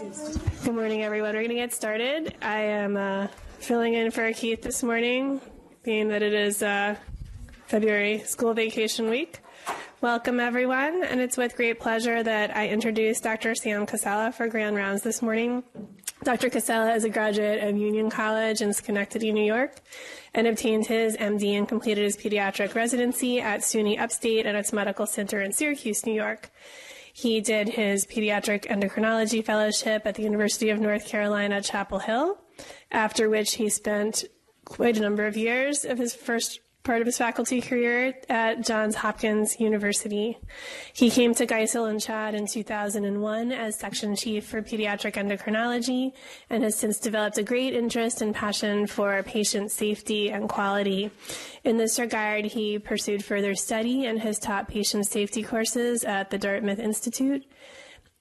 [0.00, 1.34] Good morning, everyone.
[1.34, 2.34] We're going to get started.
[2.40, 3.26] I am uh,
[3.58, 5.42] filling in for Keith this morning,
[5.82, 6.96] being that it is uh,
[7.66, 9.40] February school vacation week.
[10.00, 13.54] Welcome, everyone, and it's with great pleasure that I introduce Dr.
[13.54, 15.62] Sam Casella for Grand Rounds this morning.
[16.22, 16.48] Dr.
[16.48, 19.80] Casella is a graduate of Union College in Schenectady, New York,
[20.32, 25.06] and obtained his MD and completed his pediatric residency at SUNY Upstate and its medical
[25.06, 26.50] center in Syracuse, New York.
[27.12, 32.38] He did his pediatric endocrinology fellowship at the University of North Carolina, Chapel Hill,
[32.90, 34.24] after which he spent
[34.64, 38.94] quite a number of years of his first part of his faculty career at Johns
[38.96, 40.38] Hopkins University.
[40.92, 46.12] He came to Geisel and CHaD in 2001 as section chief for pediatric endocrinology
[46.48, 51.10] and has since developed a great interest and passion for patient safety and quality.
[51.64, 56.38] In this regard, he pursued further study and has taught patient safety courses at the
[56.38, 57.44] Dartmouth Institute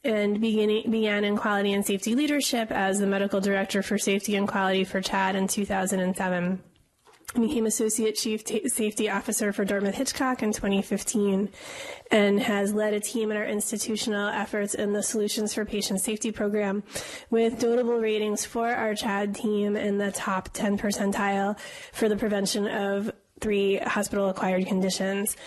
[0.04, 4.84] and began in quality and safety leadership as the medical director for safety and quality
[4.84, 6.64] for CHaD in 2007
[7.34, 11.50] became Associate Chief T- Safety Officer for Dartmouth Hitchcock in 2015
[12.12, 16.32] and has led a team in our institutional efforts in the Solutions for Patient Safety
[16.32, 16.84] program
[17.30, 21.60] with notable ratings for our CHaD team in the top 10 percentile
[21.94, 25.38] for the prevention of three hospital acquired conditions.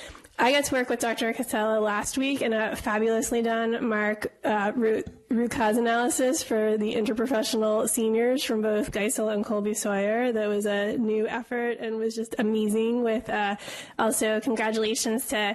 [0.43, 1.33] I got to work with Dr.
[1.33, 6.97] Casella last week in a fabulously done Mark uh, root, root cause analysis for the
[6.97, 10.33] interprofessional seniors from both Geisel and Colby Sawyer.
[10.33, 13.05] That was a new effort and was just amazing.
[13.05, 13.55] With uh,
[14.01, 15.55] also congratulations to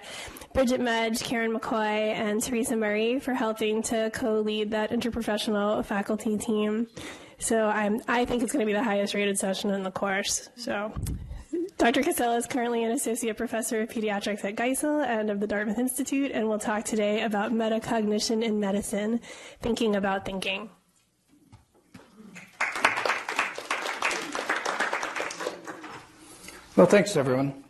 [0.53, 6.87] Bridget Mudge, Karen McCoy, and Teresa Murray for helping to co-lead that interprofessional faculty team.
[7.39, 10.47] So I'm, I think it's going to be the highest rated session in the course.
[10.55, 10.93] So
[11.77, 12.01] Dr.
[12.01, 16.31] Casella is currently an associate professor of pediatrics at Geisel and of the Dartmouth Institute,
[16.33, 19.21] and we'll talk today about metacognition in medicine,
[19.61, 20.71] thinking about thinking.
[26.75, 27.63] Well, thanks, everyone.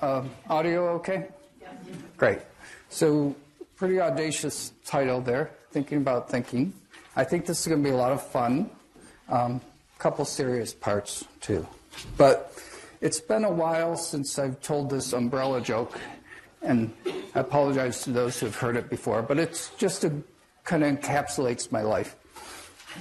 [0.00, 1.28] Uh, audio okay?
[1.60, 1.68] Yeah.
[2.16, 2.40] Great.
[2.88, 3.36] So,
[3.76, 6.72] pretty audacious title there, Thinking About Thinking.
[7.14, 8.70] I think this is going to be a lot of fun.
[9.28, 9.60] A um,
[9.98, 11.64] couple serious parts, too.
[12.16, 12.52] But
[13.00, 15.98] it's been a while since I've told this umbrella joke,
[16.62, 16.92] and
[17.34, 20.12] I apologize to those who've heard it before, but it's just a
[20.64, 22.16] kind of encapsulates my life.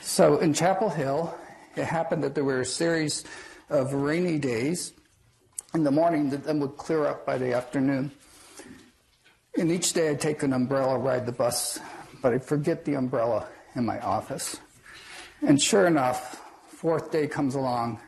[0.01, 1.33] So in Chapel Hill,
[1.75, 3.23] it happened that there were a series
[3.69, 4.93] of rainy days
[5.73, 8.11] in the morning that then would clear up by the afternoon.
[9.57, 11.79] And each day I'd take an umbrella, ride the bus,
[12.21, 14.59] but I'd forget the umbrella in my office.
[15.41, 17.99] And sure enough, fourth day comes along,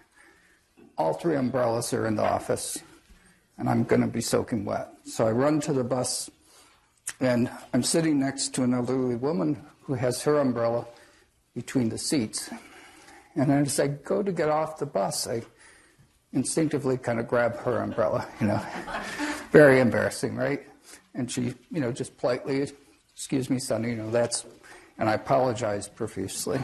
[0.98, 2.80] all three umbrellas are in the office,
[3.58, 4.90] and I'm going to be soaking wet.
[5.06, 6.30] So I run to the bus,
[7.20, 10.86] and I'm sitting next to an elderly woman who has her umbrella
[11.56, 12.50] between the seats.
[13.36, 15.44] And as I go to get off the bus, I
[16.34, 18.66] instinctively kind of grab her umbrella, you know.
[19.52, 20.64] Very embarrassing, right?
[21.14, 22.68] And she, you know, just politely,
[23.14, 24.46] excuse me, son, you know, that's,
[24.98, 26.60] and I apologized profusely.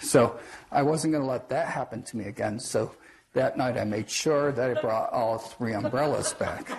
[0.00, 0.38] So
[0.70, 2.60] I wasn't going to let that happen to me again.
[2.60, 2.94] So
[3.38, 6.72] that night, I made sure that I brought all three umbrellas back.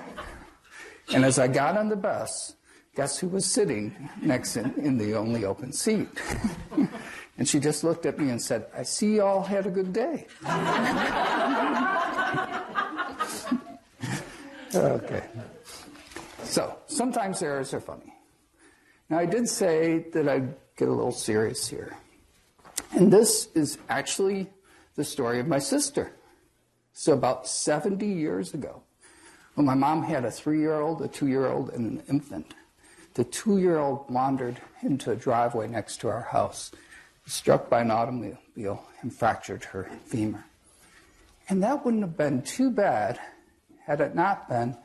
[1.14, 2.54] And as I got on the bus,
[2.96, 6.10] guess who was sitting next in, in the only open seat?
[7.38, 9.94] and she just looked at me and said, I see you all had a good
[9.94, 10.28] day.
[14.76, 15.24] okay.
[16.44, 18.14] So sometimes errors are funny.
[19.10, 21.96] Now, I did say that I'd get a little serious here.
[22.92, 24.50] And this is actually
[24.96, 26.12] the story of my sister.
[27.00, 28.84] So about 70 years ago,
[29.56, 32.54] when my mom had a three-year-old, a two-year-old, and an infant,
[33.14, 36.72] the two-year-old wandered into a driveway next to our house,
[37.26, 40.44] struck by an automobile, and fractured her femur.
[41.48, 43.18] And that wouldn't have been too bad
[43.86, 44.76] had it not been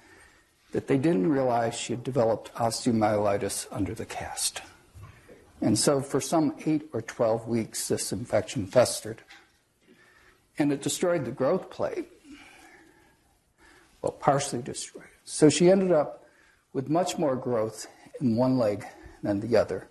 [0.70, 4.62] that they didn't realize she had developed osteomyelitis under the cast.
[5.60, 9.21] And so for some eight or 12 weeks, this infection festered
[10.59, 12.09] and it destroyed the growth plate.
[14.03, 15.04] Well, partially destroyed.
[15.24, 16.24] So she ended up
[16.72, 17.86] with much more growth
[18.21, 18.84] in one leg
[19.22, 19.89] than the other.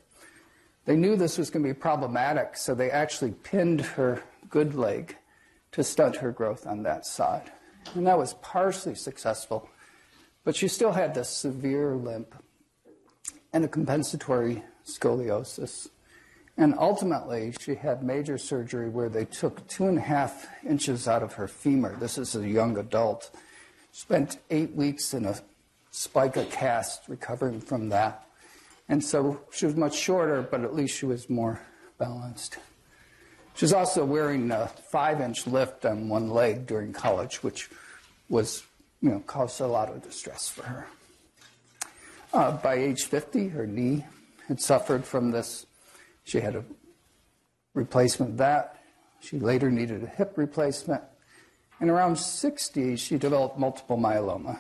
[0.85, 5.17] They knew this was going to be problematic, so they actually pinned her good leg
[5.71, 7.51] to stunt her growth on that side.
[7.95, 9.69] And that was partially successful,
[10.43, 12.35] but she still had this severe limp
[13.51, 15.87] and a compensatory scoliosis.
[16.57, 21.23] And ultimately, she had major surgery where they took two and a half inches out
[21.23, 21.95] of her femur.
[21.99, 23.31] This is a young adult.
[23.91, 25.35] Spent eight weeks in a
[25.91, 28.27] spica cast recovering from that.
[28.89, 31.61] And so she was much shorter, but at least she was more
[31.97, 32.57] balanced.
[33.55, 37.69] She was also wearing a five inch lift on one leg during college, which
[38.29, 38.63] was,
[39.01, 40.87] you know, caused a lot of distress for her.
[42.33, 44.05] Uh, by age 50, her knee
[44.47, 45.67] had suffered from this.
[46.23, 46.63] She had a
[47.73, 48.77] replacement that.
[49.19, 51.01] She later needed a hip replacement.
[51.79, 54.59] And around 60, she developed multiple myeloma.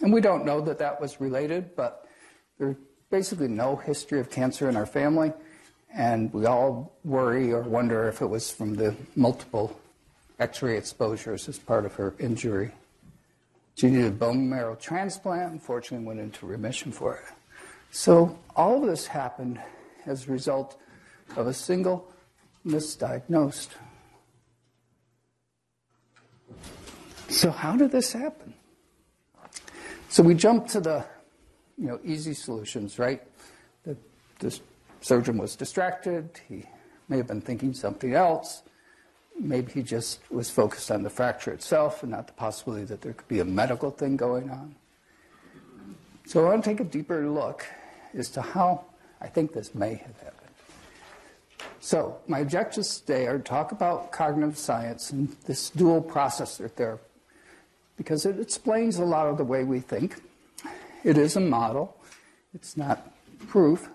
[0.00, 2.06] And we don't know that that was related, but
[2.58, 2.76] there's
[3.10, 5.32] basically no history of cancer in our family.
[5.92, 9.78] And we all worry or wonder if it was from the multiple
[10.38, 12.70] x ray exposures as part of her injury.
[13.74, 17.34] She needed a bone marrow transplant, unfortunately, went into remission for it.
[17.90, 19.60] So, all of this happened
[20.06, 20.76] as a result
[21.36, 22.10] of a single
[22.66, 23.70] misdiagnosed.
[27.28, 28.54] So, how did this happen?
[30.08, 31.04] So, we jump to the
[31.78, 33.22] you know, easy solutions, right?
[33.84, 33.96] The,
[34.40, 34.58] the
[35.00, 36.40] surgeon was distracted.
[36.48, 36.64] He
[37.08, 38.62] may have been thinking something else.
[39.38, 43.14] Maybe he just was focused on the fracture itself and not the possibility that there
[43.14, 44.74] could be a medical thing going on.
[46.26, 47.64] So I want to take a deeper look
[48.12, 48.84] as to how
[49.20, 50.39] I think this may have happened.
[51.80, 56.98] So my objectives today are to talk about cognitive science and this dual process theory
[57.96, 60.16] because it explains a lot of the way we think.
[61.04, 61.96] It is a model.
[62.54, 63.12] It's not
[63.48, 63.88] proof,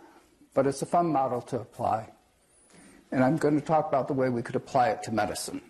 [0.53, 2.09] but it's a fun model to apply.
[3.11, 5.61] And I'm going to talk about the way we could apply it to medicine.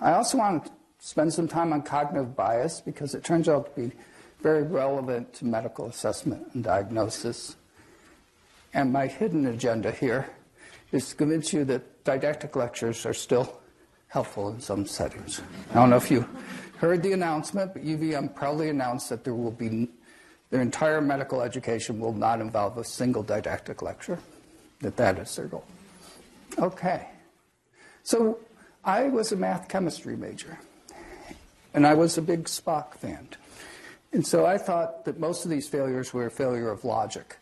[0.00, 3.80] I also want to spend some time on cognitive bias because it turns out to
[3.80, 3.92] be
[4.40, 7.56] very relevant to medical assessment and diagnosis.
[8.74, 10.28] And my hidden agenda here
[10.92, 13.60] is to convince you that didactic lectures are still
[14.08, 15.40] helpful in some settings.
[15.70, 16.28] I don't know if you
[16.78, 19.88] heard the announcement, but UVM proudly announced that there will be
[20.50, 24.18] their entire medical education will not involve a single didactic lecture,
[24.80, 25.64] that that is their goal.
[26.58, 27.08] Okay.
[28.04, 28.38] So
[28.84, 30.58] I was a math chemistry major,
[31.72, 33.28] and I was a big Spock fan.
[34.12, 37.36] And so I thought that most of these failures were a failure of logic.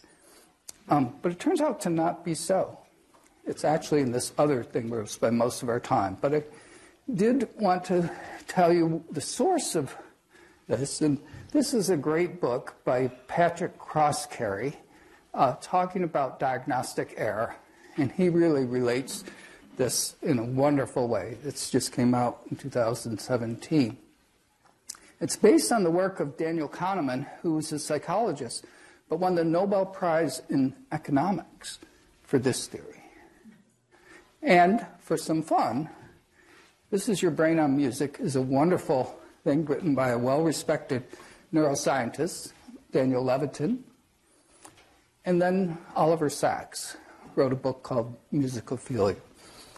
[0.89, 2.79] Um, but it turns out to not be so.
[3.45, 6.17] It's actually in this other thing where we spend most of our time.
[6.21, 6.43] But I
[7.13, 8.11] did want to
[8.47, 9.95] tell you the source of
[10.69, 11.01] this.
[11.01, 11.19] And
[11.51, 14.75] this is a great book by Patrick Croskerry
[15.35, 17.57] uh, talking about diagnostic error.
[17.97, 19.25] And he really relates
[19.77, 21.37] this in a wonderful way.
[21.45, 23.97] It just came out in 2017.
[25.21, 28.65] It's based on the work of Daniel Kahneman, who was a psychologist,
[29.09, 31.79] but won the Nobel Prize in economics
[32.23, 33.03] for this theory.
[34.43, 35.89] And for some fun,
[36.91, 41.05] this is Your Brain on Music is a wonderful thing written by a well respected
[41.53, 42.53] neuroscientist,
[42.91, 43.79] Daniel Levitin.
[45.25, 46.97] And then Oliver Sacks
[47.37, 49.17] wrote a book called Musicophilia.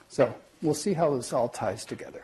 [0.08, 2.22] So we'll see how this all ties together.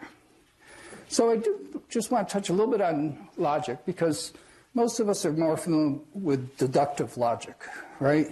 [1.09, 4.33] So I do just want to touch a little bit on logic because
[4.75, 7.57] most of us are more familiar with deductive logic,
[7.99, 8.29] right?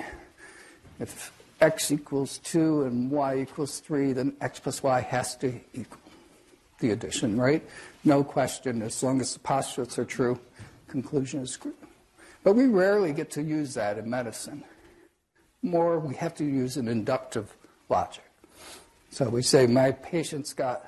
[1.00, 5.98] If x equals 2 and y equals 3, then x plus y has to equal
[6.80, 7.68] the addition, right?
[8.04, 10.38] No question, as long as the postulates are true,
[10.86, 11.74] conclusion is true.
[12.44, 14.64] But we rarely get to use that in medicine.
[15.62, 17.52] More, we have to use an inductive
[17.88, 18.24] logic.
[19.10, 20.86] So we say, my patient's got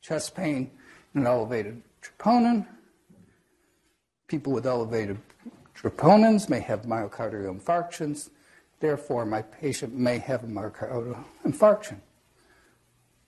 [0.00, 0.70] chest pain
[1.14, 2.66] and elevated troponin.
[4.28, 5.18] People with elevated
[5.76, 8.30] troponins may have myocardial infarctions.
[8.80, 11.98] Therefore, my patient may have a myocardial infarction.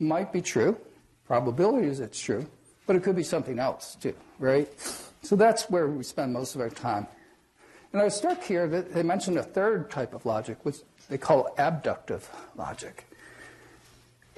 [0.00, 0.76] Might be true.
[1.26, 2.46] Probability is it's true.
[2.86, 4.68] But it could be something else, too, right?
[5.22, 7.06] So that's where we spend most of our time.
[7.92, 10.78] And I was struck here that they mentioned a third type of logic, which
[11.08, 13.06] they call abductive logic.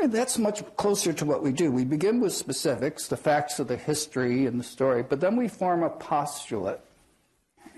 [0.02, 1.70] And that's much closer to what we do.
[1.70, 5.46] We begin with specifics, the facts of the history and the story, but then we
[5.46, 6.78] form a postulate.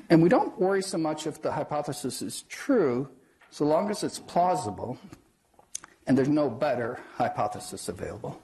[0.08, 3.08] And we don't worry so much if the hypothesis is true,
[3.50, 4.98] so long as it's plausible
[6.06, 8.40] and there's no better hypothesis available.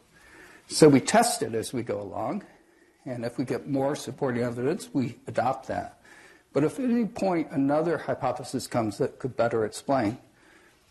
[0.68, 2.44] So we test it as we go along,
[3.04, 6.00] and if we get more supporting evidence, we adopt that.
[6.52, 10.18] But if at any point another hypothesis comes that could better explain,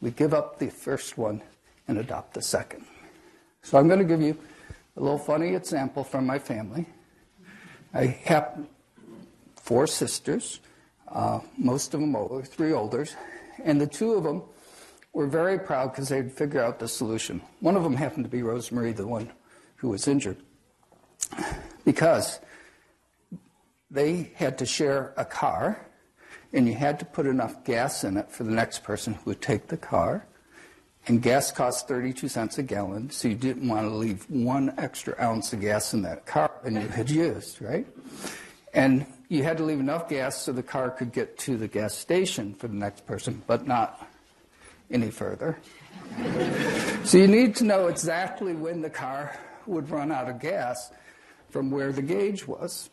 [0.02, 1.42] we give up the first one
[1.88, 2.86] and adopt the second.
[3.62, 4.38] So I'm going to give you
[4.96, 6.86] a little funny example from my family.
[7.94, 8.66] I have
[9.56, 10.60] four sisters,
[11.08, 13.16] uh, most of them older, three olders,
[13.64, 14.44] and the two of them
[15.14, 17.42] were very proud because they'd figure out the solution.
[17.60, 19.32] One of them happened to be Rosemary, the one
[19.78, 20.38] who was injured
[21.86, 22.40] because
[23.90, 25.86] they had to share a car
[26.54, 29.42] and you had to put enough gas in it for the next person who would
[29.42, 30.26] take the car
[31.08, 35.16] and gas cost 32 cents a gallon, so you didn't want to leave one extra
[35.22, 37.88] ounce of gas in that car than you had used, right?
[38.74, 41.94] And you had to leave enough gas so the car could get to the gas
[41.94, 44.06] station for the next person, but not
[44.92, 45.58] any further.
[47.04, 50.92] so you need to know exactly when the car would run out of gas
[51.50, 52.90] from where the gauge was.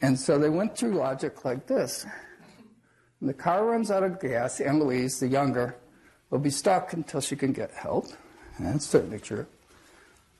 [0.00, 2.06] And so they went through logic like this.
[3.18, 5.76] When the car runs out of gas, Ann Louise, the younger,
[6.32, 8.06] will be stuck until she can get help.
[8.58, 9.46] That's certainly true.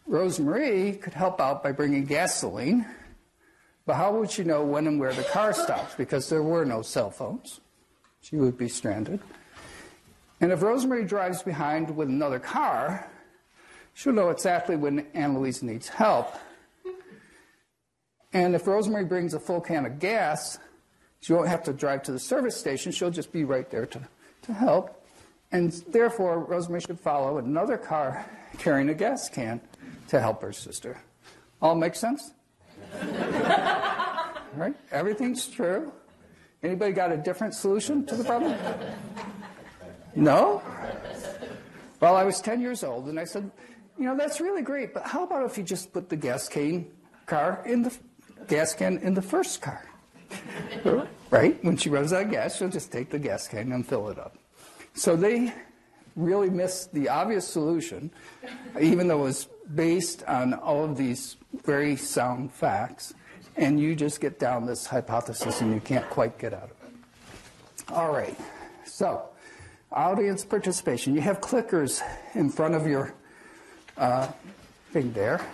[0.08, 2.86] Rosemarie could help out by bringing gasoline,
[3.84, 5.94] but how would she know when and where the car stops?
[5.94, 7.60] Because there were no cell phones.
[8.22, 9.20] She would be stranded.
[10.40, 13.06] And if Rosemarie drives behind with another car,
[13.92, 16.34] she'll know exactly when Ann Louise needs help.
[18.32, 20.58] And if Rosemarie brings a full can of gas,
[21.20, 22.92] she won't have to drive to the service station.
[22.92, 24.08] She'll just be right there to,
[24.42, 25.01] to help.
[25.52, 28.26] And therefore, Rosemary should follow another car
[28.58, 29.60] carrying a gas can
[30.08, 30.98] to help her sister.
[31.60, 32.32] All make sense?
[34.54, 34.74] right?
[34.90, 35.92] Everything's true.
[36.62, 38.54] Anybody got a different solution to the problem?
[40.14, 40.62] No?
[42.00, 43.50] Well, I was 10 years old and I said,
[43.98, 46.86] you know, that's really great, but how about if you just put the gas can
[47.26, 47.96] car in the
[48.48, 49.84] gas can in the first car?
[51.30, 51.62] right?
[51.62, 54.18] When she runs out of gas, she'll just take the gas can and fill it
[54.18, 54.36] up.
[54.94, 55.52] So they
[56.16, 58.10] really missed the obvious solution,
[58.80, 63.14] even though it was based on all of these very sound facts,
[63.56, 67.92] and you just get down this hypothesis and you can't quite get out of it.
[67.92, 68.38] All right,
[68.84, 69.22] so
[69.90, 71.14] audience participation.
[71.14, 72.02] You have clickers
[72.34, 73.14] in front of your
[73.96, 74.28] uh,
[74.92, 75.44] thing there.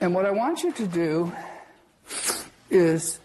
[0.00, 1.32] And what I want you to do
[2.70, 3.18] is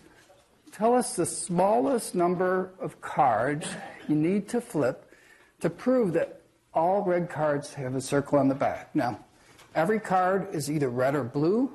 [0.71, 3.67] tell us the smallest number of cards
[4.09, 5.05] you need to flip
[5.61, 6.41] to prove that
[6.73, 8.93] all red cards have a circle on the back.
[8.95, 9.19] Now,
[9.75, 11.71] every card is either red or blue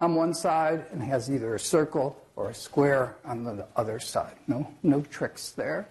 [0.00, 4.34] on one side and has either a circle or a square on the other side.
[4.46, 5.88] No, no tricks there.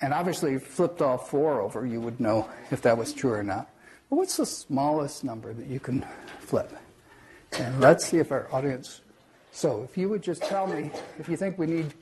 [0.00, 3.70] And obviously, flipped all four over, you would know if that was true or not.
[4.10, 6.04] But what's the smallest number that you can
[6.40, 6.76] flip?
[7.52, 9.00] And let's see if our audience.
[9.52, 11.94] So, if you would just tell me if you think we need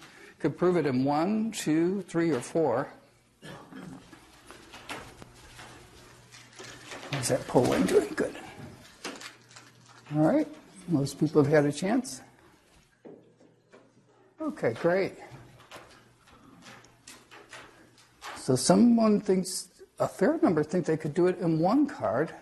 [0.43, 2.89] could prove it in one, two, three, or four.
[7.13, 8.09] How's that polling doing?
[8.17, 8.35] Good.
[10.17, 10.49] All right.
[10.89, 12.23] Most people have had a chance.
[14.41, 15.15] Okay, great.
[18.35, 19.69] So someone thinks,
[20.01, 22.35] a fair number think they could do it in one card.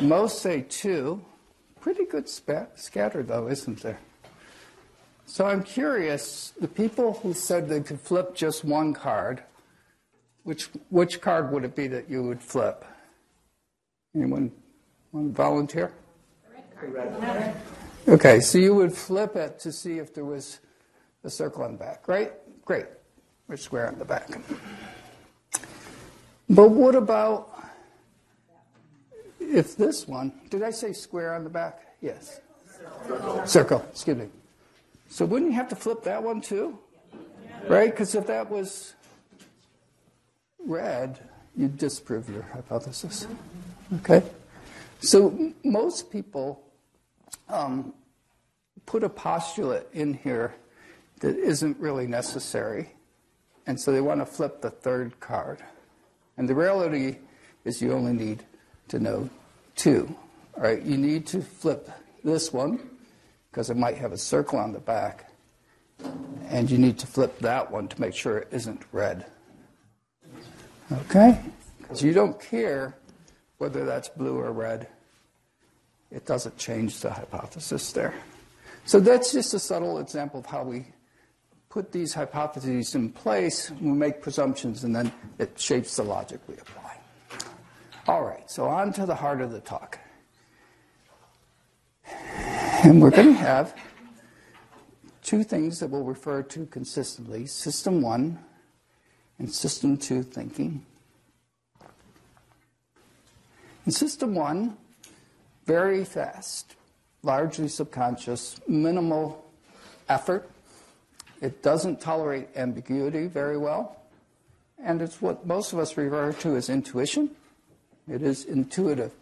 [0.00, 1.22] Most say two.
[1.82, 4.00] Pretty good scatter, though, isn't there?
[5.28, 9.42] So I'm curious, the people who said they could flip just one card,
[10.44, 12.82] which, which card would it be that you would flip?
[14.16, 14.50] Anyone
[15.12, 15.92] want to volunteer?
[18.08, 20.60] Okay, so you would flip it to see if there was
[21.24, 22.32] a circle on the back, right?
[22.64, 22.86] Great.
[23.50, 24.30] Or square on the back.
[26.48, 27.50] But what about
[29.38, 31.80] if this one, did I say square on the back?
[32.00, 32.40] Yes.
[33.44, 34.28] Circle excuse me.
[35.08, 36.78] So wouldn't you have to flip that one too?
[37.66, 37.90] Right?
[37.90, 38.94] Because if that was
[40.64, 41.18] red,
[41.56, 43.26] you'd disprove your hypothesis.
[43.96, 44.22] Okay?
[45.00, 46.62] So most people
[47.48, 47.94] um,
[48.86, 50.54] put a postulate in here
[51.20, 52.90] that isn't really necessary.
[53.66, 55.58] And so they want to flip the third card.
[56.36, 57.16] And the reality
[57.64, 58.44] is you only need
[58.88, 59.28] to know
[59.74, 60.14] two.
[60.56, 60.82] All right?
[60.82, 61.90] You need to flip
[62.22, 62.97] this one
[63.58, 65.32] because it might have a circle on the back.
[66.48, 69.26] And you need to flip that one to make sure it isn't red.
[70.92, 71.40] Okay?
[71.80, 72.96] Because you don't care
[73.56, 74.86] whether that's blue or red.
[76.12, 78.14] It doesn't change the hypothesis there.
[78.84, 80.86] So that's just a subtle example of how we
[81.68, 85.10] put these hypotheses in place, we make presumptions, and then
[85.40, 86.96] it shapes the logic we apply.
[88.06, 89.98] All right, so on to the heart of the talk.
[92.84, 93.74] And we're going to have
[95.22, 98.38] two things that we'll refer to consistently System 1
[99.40, 100.86] and System 2 thinking.
[103.84, 104.76] In System 1,
[105.66, 106.76] very fast,
[107.24, 109.44] largely subconscious, minimal
[110.08, 110.48] effort.
[111.40, 113.96] It doesn't tolerate ambiguity very well.
[114.80, 117.30] And it's what most of us refer to as intuition.
[118.08, 119.12] It is intuitive,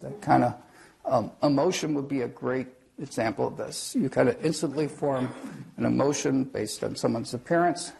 [0.00, 0.54] that kind of
[1.06, 3.94] um, emotion would be a great example of this.
[3.98, 5.28] You kind of instantly form
[5.76, 7.92] an emotion based on someone's appearance,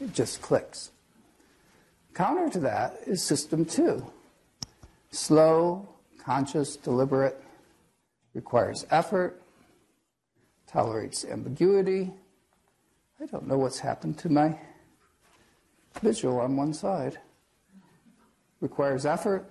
[0.00, 0.90] it just clicks.
[2.14, 4.04] Counter to that is system two
[5.10, 7.40] slow, conscious, deliberate,
[8.34, 9.40] requires effort,
[10.66, 12.12] tolerates ambiguity.
[13.20, 14.58] I don't know what's happened to my
[16.02, 17.18] visual on one side.
[18.60, 19.48] Requires effort,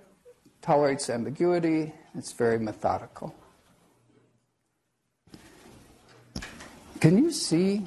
[0.60, 3.34] tolerates ambiguity, it's very methodical.
[7.00, 7.82] Can you see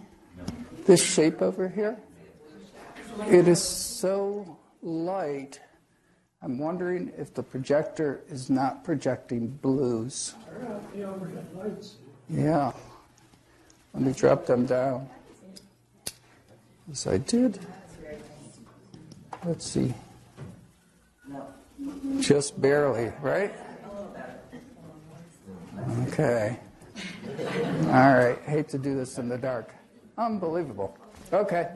[0.85, 1.97] this shape over here?
[3.27, 5.59] It is so light.
[6.41, 10.35] I'm wondering if the projector is not projecting blues.
[12.29, 12.71] Yeah.
[13.93, 15.09] Let me drop them down.
[16.87, 17.59] Yes, I did.
[19.43, 19.93] Let's see.
[22.19, 23.53] Just barely, right?
[26.07, 26.59] Okay.
[27.85, 28.39] All right.
[28.45, 29.73] Hate to do this in the dark.
[30.17, 30.97] Unbelievable.
[31.31, 31.69] Okay.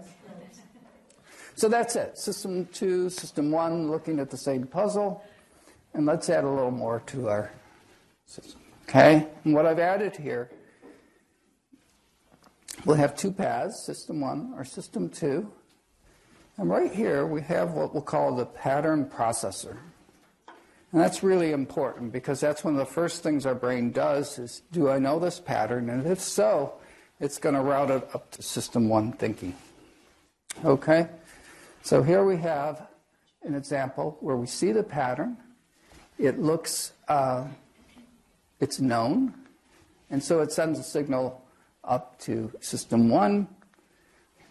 [1.55, 2.17] So that's it.
[2.17, 5.23] System two, system one, looking at the same puzzle.
[5.93, 7.51] And let's add a little more to our
[8.25, 8.61] system.
[8.87, 9.27] Okay?
[9.43, 10.49] And what I've added here,
[12.85, 15.51] we'll have two paths, system one or system two.
[16.57, 19.77] And right here, we have what we'll call the pattern processor.
[20.91, 24.61] And that's really important because that's one of the first things our brain does is,
[24.71, 25.89] do I know this pattern?
[25.89, 26.73] And if so,
[27.19, 29.55] it's going to route it up to system one thinking.
[30.65, 31.07] Okay?
[31.81, 32.87] So here we have
[33.43, 35.37] an example where we see the pattern.
[36.19, 37.45] It looks, uh,
[38.59, 39.33] it's known,
[40.09, 41.41] and so it sends a signal
[41.83, 43.47] up to system one.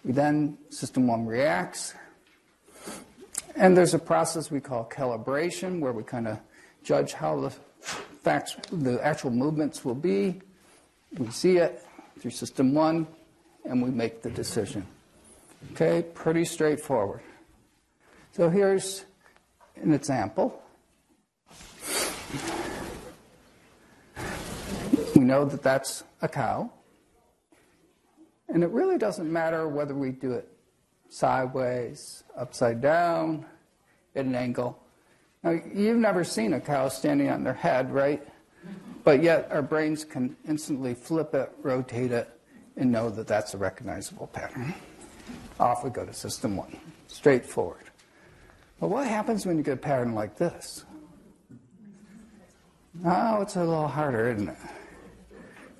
[0.04, 1.94] Then, system one reacts.
[3.60, 6.40] And there's a process we call calibration where we kind of
[6.82, 7.50] judge how the
[8.22, 10.40] facts, the actual movements will be.
[11.18, 11.84] We see it
[12.18, 13.06] through system one,
[13.66, 14.86] and we make the decision.
[15.72, 17.20] Okay, pretty straightforward.
[18.32, 19.04] So here's
[19.76, 20.62] an example.
[25.14, 26.70] We know that that's a cow.
[28.48, 30.48] And it really doesn't matter whether we do it
[31.10, 33.44] sideways, upside down,
[34.14, 34.82] at an angle.
[35.42, 38.26] Now, you've never seen a cow standing on their head, right?
[39.04, 42.28] But yet our brains can instantly flip it, rotate it,
[42.76, 44.74] and know that that's a recognizable pattern.
[45.58, 46.78] Off we go to system one.
[47.08, 47.90] Straightforward.
[48.78, 50.84] But what happens when you get a pattern like this?
[52.94, 54.56] Now it's a little harder, isn't it?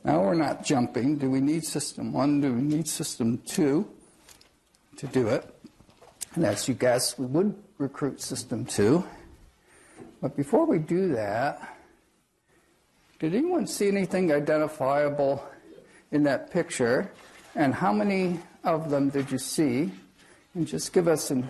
[0.04, 1.16] Now we're not jumping.
[1.16, 2.40] Do we need system one?
[2.40, 3.88] Do we need system two
[5.00, 5.44] to do it?
[6.34, 9.04] And as you guess, we would recruit system two.
[10.20, 11.76] But before we do that,
[13.18, 15.42] did anyone see anything identifiable
[16.12, 17.10] in that picture?
[17.54, 19.90] And how many of them did you see?
[20.54, 21.42] And just give us a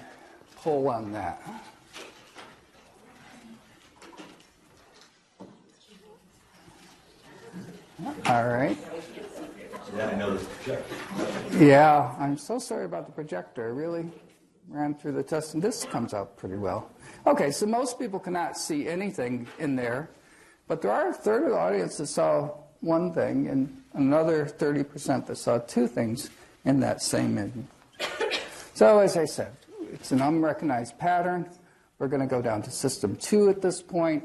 [0.57, 1.43] poll on that.
[8.27, 8.79] All right.
[9.97, 11.65] Yeah, I projector.
[11.65, 13.75] Yeah, I'm so sorry about the projector.
[13.75, 14.09] Really
[14.69, 16.91] ran through the test, and this comes out pretty well.
[17.27, 20.11] Okay, so most people cannot see anything in there,
[20.69, 22.51] but there are a third of the audience that saw
[22.81, 26.31] one thing, and another 30% that saw two things
[26.65, 27.53] in that same image.
[28.75, 29.53] So, as I said,
[29.93, 31.49] it's an unrecognized pattern.
[31.99, 34.25] We're going to go down to system two at this point,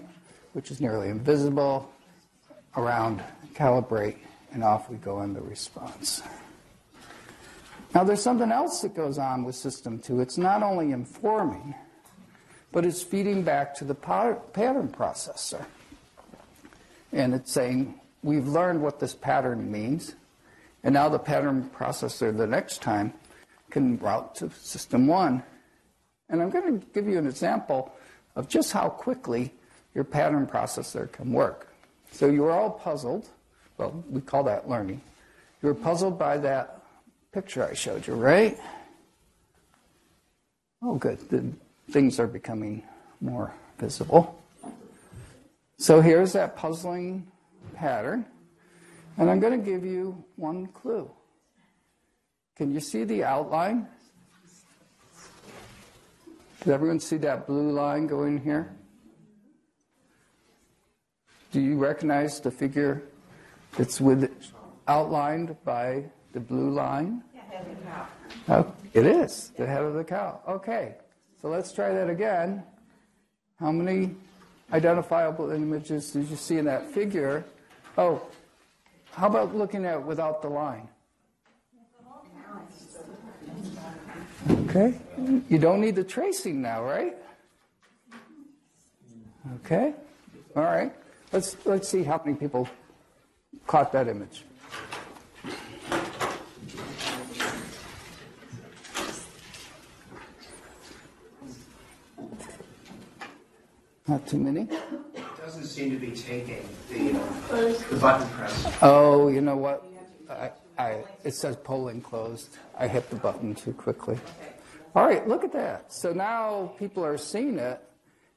[0.53, 1.91] which is nearly invisible,
[2.77, 3.23] around
[3.53, 4.17] calibrate,
[4.55, 6.23] and off we go in the response.
[7.93, 10.21] Now, there's something else that goes on with system two.
[10.21, 11.75] It's not only informing,
[12.71, 15.63] but it's feeding back to the pattern processor.
[17.11, 20.15] And it's saying, we've learned what this pattern means,
[20.83, 23.13] and now the pattern processor the next time
[23.71, 25.43] can route to system one.
[26.29, 27.93] And I'm going to give you an example
[28.37, 29.53] of just how quickly
[29.93, 31.73] your pattern processor can work.
[32.11, 33.27] So you were all puzzled.
[33.77, 35.01] Well, we call that learning.
[35.61, 36.83] You were puzzled by that
[37.31, 38.57] picture I showed you, right?
[40.81, 41.19] Oh, good.
[41.29, 41.43] The
[41.91, 42.83] things are becoming
[43.19, 44.41] more visible.
[45.77, 47.27] So here's that puzzling
[47.73, 48.25] pattern.
[49.17, 51.09] And I'm going to give you one clue.
[52.55, 53.87] Can you see the outline?
[56.59, 58.73] Does everyone see that blue line going here?
[61.51, 63.03] Do you recognize the figure
[63.77, 64.31] that's with
[64.87, 67.23] outlined by the blue line?
[68.49, 70.39] Oh, it is the head of the cow.
[70.47, 70.95] Okay,
[71.41, 72.63] so let's try that again.
[73.59, 74.15] How many
[74.71, 77.45] identifiable images did you see in that figure?
[77.97, 78.21] Oh,
[79.11, 80.89] how about looking at it without the line?
[84.49, 84.93] Okay.
[85.49, 87.15] You don't need the tracing now, right?
[89.55, 89.93] Okay.
[90.55, 90.93] All right.
[91.31, 92.67] Let's let's see how many people
[93.67, 94.43] caught that image.
[104.07, 104.61] Not too many.
[104.61, 107.19] It doesn't seem to be taking the,
[107.51, 108.77] uh, the button press.
[108.83, 109.83] Oh, you know what?
[110.29, 112.55] I, I, it says polling closed.
[112.77, 114.19] I hit the button too quickly.
[114.95, 115.91] All right, look at that.
[115.91, 117.81] So now people are seeing it,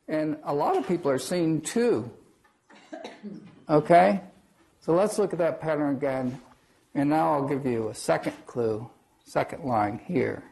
[0.08, 2.10] and a lot of people are seeing two.
[3.68, 4.22] Okay?
[4.88, 6.40] So let's look at that pattern again.
[6.94, 8.88] And now I'll give you a second clue,
[9.22, 10.42] second line here.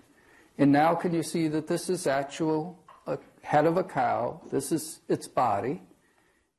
[0.58, 4.72] And now can you see that this is actual a head of a cow, this
[4.72, 5.80] is its body,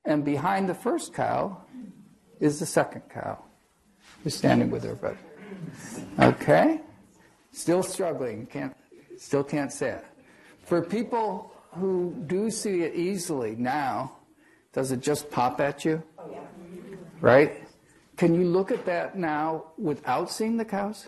[0.05, 1.61] and behind the first cow
[2.39, 3.37] is the second cow
[4.23, 5.19] who's standing with her brother.
[6.19, 6.81] Okay?
[7.51, 8.75] Still struggling, can't
[9.19, 10.05] still can't say it.
[10.63, 14.13] For people who do see it easily now,
[14.73, 16.01] does it just pop at you?
[16.17, 16.39] Oh,
[17.21, 17.66] right?
[18.17, 21.07] Can you look at that now without seeing the cows?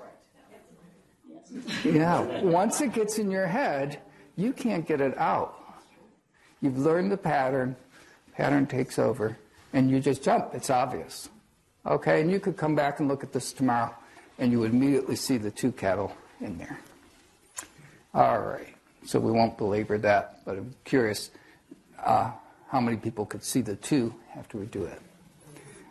[1.83, 2.41] Yeah.
[2.41, 3.99] Once it gets in your head,
[4.35, 5.55] you can't get it out.
[6.61, 7.75] You've learned the pattern,
[8.35, 9.37] pattern takes over,
[9.73, 10.51] and you just jump.
[10.53, 11.29] It's obvious.
[11.85, 13.95] Okay, and you could come back and look at this tomorrow,
[14.37, 16.79] and you would immediately see the two cattle in there.
[18.13, 21.31] All right, so we won't belabor that, but I'm curious
[22.03, 22.31] uh,
[22.67, 25.01] how many people could see the two after we do it.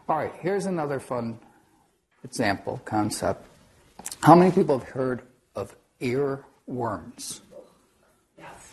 [0.09, 1.38] All right, here's another fun
[2.25, 3.47] example, concept.
[4.21, 5.21] How many people have heard
[5.55, 7.40] of earworms?
[8.38, 8.73] Yes.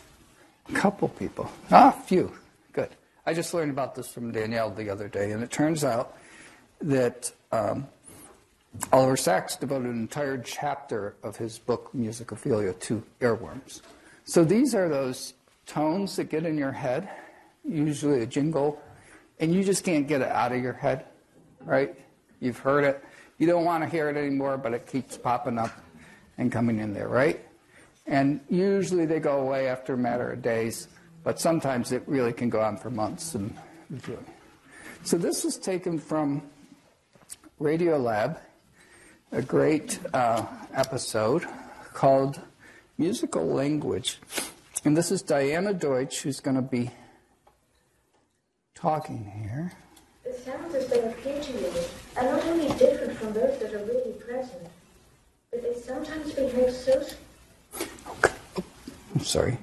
[0.70, 1.50] A couple people.
[1.70, 2.32] Ah, a few.
[2.72, 2.88] Good.
[3.26, 6.16] I just learned about this from Danielle the other day, and it turns out
[6.80, 7.86] that um,
[8.90, 13.82] Oliver Sacks devoted an entire chapter of his book Musicophilia to earworms.
[14.24, 15.34] So these are those
[15.66, 17.10] tones that get in your head,
[17.62, 18.80] usually a jingle,
[19.38, 21.04] and you just can't get it out of your head,
[21.64, 21.94] right?
[22.40, 23.02] You've heard it.
[23.38, 25.70] You don't want to hear it anymore, but it keeps popping up
[26.38, 27.44] and coming in there, right?
[28.06, 30.88] And usually they go away after a matter of days,
[31.24, 33.34] but sometimes it really can go on for months.
[33.34, 33.56] And
[35.02, 36.42] so this was taken from
[37.60, 38.38] Radiolab,
[39.32, 41.44] a great uh, episode
[41.92, 42.40] called
[42.96, 44.20] Musical Language.
[44.84, 46.90] And this is Diana Deutsch who's going to be
[48.74, 49.72] talking here.
[50.24, 51.72] The sounds as they appear to you
[52.16, 54.68] are not only different from those that are really present,
[55.50, 57.04] but they sometimes behave so
[59.14, 59.58] I'm sorry.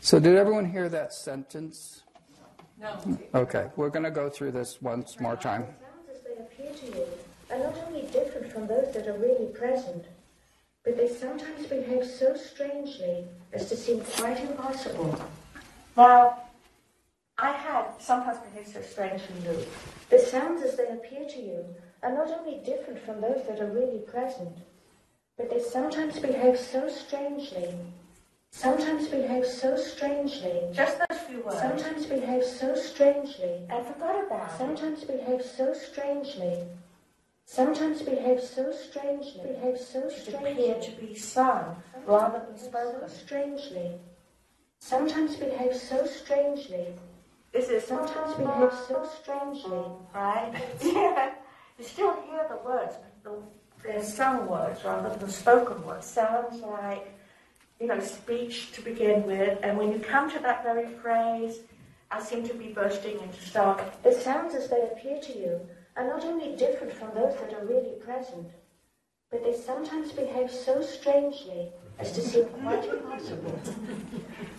[0.00, 2.02] So, did everyone hear that sentence?
[2.80, 3.18] No.
[3.34, 5.62] Okay, we're going to go through this once more time.
[5.62, 7.06] The sounds as they appear to you
[7.50, 10.04] are not only different from those that are really present,
[10.84, 15.20] but they sometimes behave so strangely as to seem quite impossible.
[15.96, 16.42] Now,
[17.38, 19.64] I had sometimes behave so strangely, Lou.
[20.10, 21.64] The sounds as they appear to you
[22.02, 24.58] are not only different from those that are really present,
[25.36, 27.74] but they sometimes behave so strangely.
[28.50, 30.62] Sometimes behave so strangely.
[30.72, 31.60] Just those few words.
[31.60, 33.66] Sometimes behave so strangely.
[33.70, 34.56] I forgot about.
[34.58, 36.64] Sometimes behave so strangely.
[37.44, 39.40] Sometimes behave so strangely.
[39.42, 40.52] Behave so strangely.
[40.52, 43.08] appear to be sung rather than spoken.
[43.08, 43.92] Strangely.
[44.80, 46.86] Sometimes behave so strangely.
[47.52, 49.84] This is Sometimes behave so strangely.
[50.14, 50.52] right?
[50.82, 51.34] yeah.
[51.78, 56.06] You still hear the words, but the- they're sung words rather than spoken words.
[56.06, 57.06] Sounds like,
[57.78, 61.60] you know, speech to begin with, and when you come to that very phrase,
[62.10, 63.80] I seem to be bursting into song.
[64.02, 65.60] The sounds as they appear to you
[65.96, 68.50] are not only different from those that are really present,
[69.30, 73.52] but they sometimes behave so strangely as to seem quite impossible.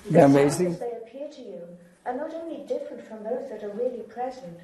[0.07, 0.73] Isn't amazing?
[0.73, 4.03] Sounds as they appear to you are not only different from those that are really
[4.03, 4.59] present,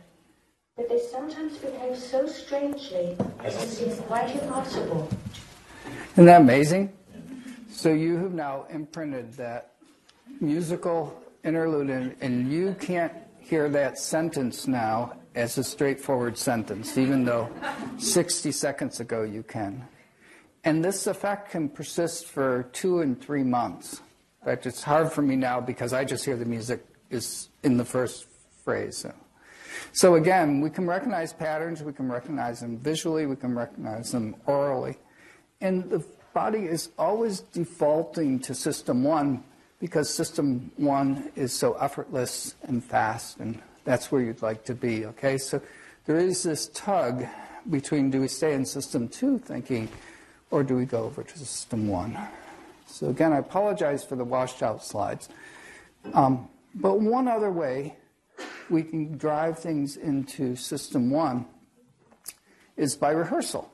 [0.75, 5.09] but they sometimes behave so strangely as to seem quite impossible.
[6.13, 6.91] Isn't that amazing?
[7.69, 9.71] So you have now imprinted that
[10.41, 17.23] musical interlude, in, and you can't hear that sentence now as a straightforward sentence, even
[17.23, 17.49] though
[17.97, 19.87] 60 seconds ago you can.
[20.65, 24.01] And this effect can persist for two and three months.
[24.41, 27.77] In fact, it's hard for me now because I just hear the music is in
[27.77, 28.25] the first
[28.63, 28.97] phrase.
[28.97, 29.13] So.
[29.93, 34.35] So again, we can recognize patterns, we can recognize them visually, we can recognize them
[34.45, 34.97] orally.
[35.61, 39.43] And the body is always defaulting to system one
[39.79, 45.05] because system one is so effortless and fast, and that's where you'd like to be,
[45.05, 45.37] okay?
[45.37, 45.61] So
[46.05, 47.25] there is this tug
[47.69, 49.89] between do we stay in system two thinking
[50.51, 52.17] or do we go over to system one?
[52.85, 55.29] So again, I apologize for the washed out slides.
[56.13, 57.95] Um, but one other way
[58.69, 61.45] we can drive things into system one
[62.77, 63.71] is by rehearsal.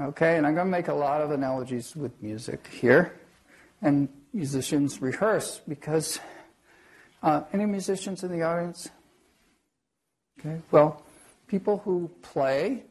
[0.00, 3.18] Okay, and I'm going to make a lot of analogies with music here.
[3.82, 6.20] And musicians rehearse because
[7.22, 8.88] uh, any musicians in the audience?
[10.38, 11.02] Okay, well,
[11.48, 12.84] people who play,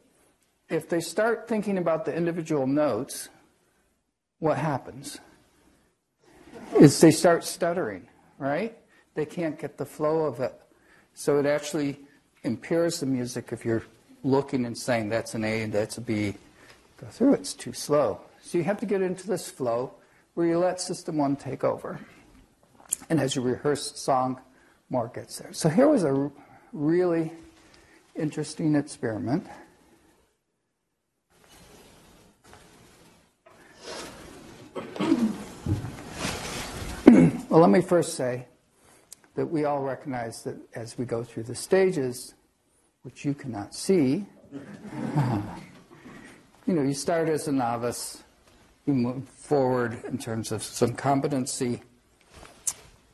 [0.69, 3.29] if they start thinking about the individual notes,
[4.39, 5.19] what happens?
[6.77, 8.77] Is they start stuttering, right?
[9.15, 10.53] They can't get the flow of it.
[11.19, 11.97] So it actually
[12.43, 13.81] impairs the music if you're
[14.23, 16.35] looking and saying that's an A and that's a B.
[17.01, 18.21] Go through, it's too slow.
[18.43, 19.95] So you have to get into this flow
[20.35, 21.99] where you let system one take over.
[23.09, 24.39] And as you rehearse song,
[24.91, 25.53] more gets there.
[25.53, 26.29] So here was a
[26.71, 27.31] really
[28.15, 29.47] interesting experiment.
[37.49, 38.45] well, let me first say
[39.37, 42.33] that we all recognize that as we go through the stages,
[43.03, 44.25] which you cannot see,
[46.65, 48.23] you know, you start as a novice,
[48.87, 51.81] you move forward in terms of some competency,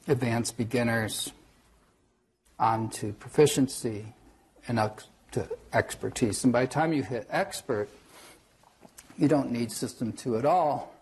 [0.07, 1.33] advanced beginners,
[2.57, 4.05] on to proficiency,
[4.69, 6.45] and up to expertise.
[6.45, 7.89] And by the time you hit expert,
[9.17, 10.95] you don't need system two at all.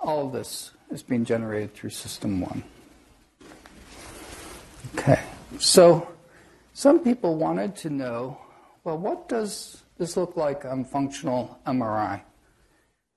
[0.00, 2.64] All of this is being generated through system one.
[4.94, 5.20] Okay,
[5.58, 6.08] so
[6.72, 8.38] some people wanted to know
[8.82, 12.22] well, what does this look like on functional MRI,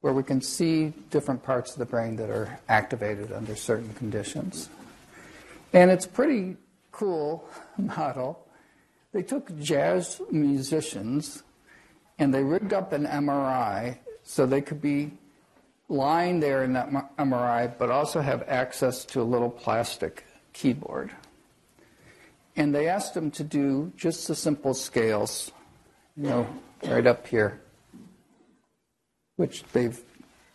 [0.01, 4.69] where we can see different parts of the brain that are activated under certain conditions?
[5.71, 6.57] And it's pretty
[6.91, 8.45] cool model.
[9.13, 11.43] They took jazz musicians
[12.19, 15.11] and they rigged up an MRI so they could be
[15.87, 21.11] lying there in that MRI, but also have access to a little plastic keyboard.
[22.55, 25.51] And they asked them to do just the simple scales,
[26.15, 26.47] you know,
[26.83, 27.59] right up here,
[29.37, 29.99] which they've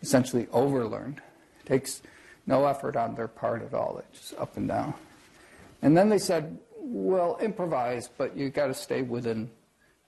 [0.01, 1.17] essentially overlearned.
[1.17, 2.01] It takes
[2.47, 4.93] no effort on their part at all, it's just up and down.
[5.81, 9.49] And then they said, well, improvise, but you've got to stay within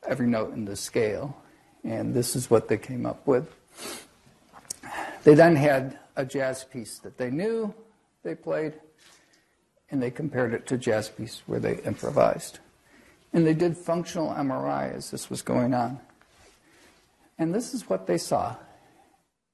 [0.08, 1.36] every note in the scale.
[1.84, 3.54] And this is what they came up with.
[5.24, 7.74] They then had a jazz piece that they knew
[8.24, 8.74] they played,
[9.92, 12.60] and they compared it to jazz piece where they improvised.
[13.34, 16.00] And they did functional MRI as this was going on.
[17.38, 18.56] And this is what they saw.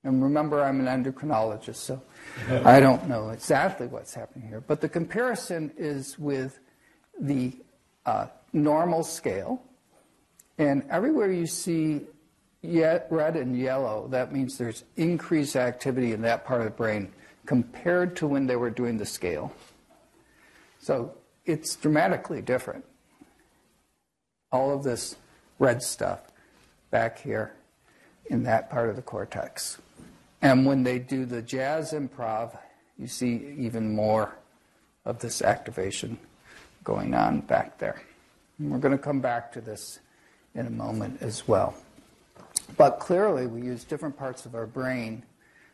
[0.03, 2.01] And remember, I'm an endocrinologist, so
[2.65, 4.61] I don't know exactly what's happening here.
[4.61, 6.59] But the comparison is with
[7.19, 7.53] the
[8.05, 9.61] uh, normal scale.
[10.57, 12.01] And everywhere you see
[12.61, 17.11] yet red and yellow, that means there's increased activity in that part of the brain
[17.45, 19.53] compared to when they were doing the scale.
[20.79, 21.13] So
[21.45, 22.85] it's dramatically different.
[24.51, 25.15] All of this
[25.59, 26.21] red stuff
[26.91, 27.53] back here
[28.27, 29.77] in that part of the cortex.
[30.41, 32.57] And when they do the jazz improv,
[32.97, 34.35] you see even more
[35.05, 36.17] of this activation
[36.83, 38.01] going on back there.
[38.59, 39.99] And we're going to come back to this
[40.55, 41.75] in a moment as well.
[42.75, 45.23] But clearly, we use different parts of our brain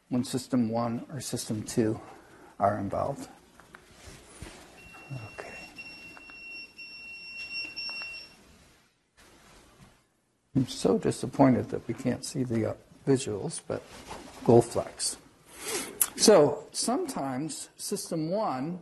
[0.10, 2.00] when system one or system two
[2.60, 3.28] are involved.
[10.56, 12.74] I'm so disappointed that we can't see the uh,
[13.08, 13.82] visuals, but
[14.46, 15.18] GoldFlex.
[16.16, 18.80] So sometimes system one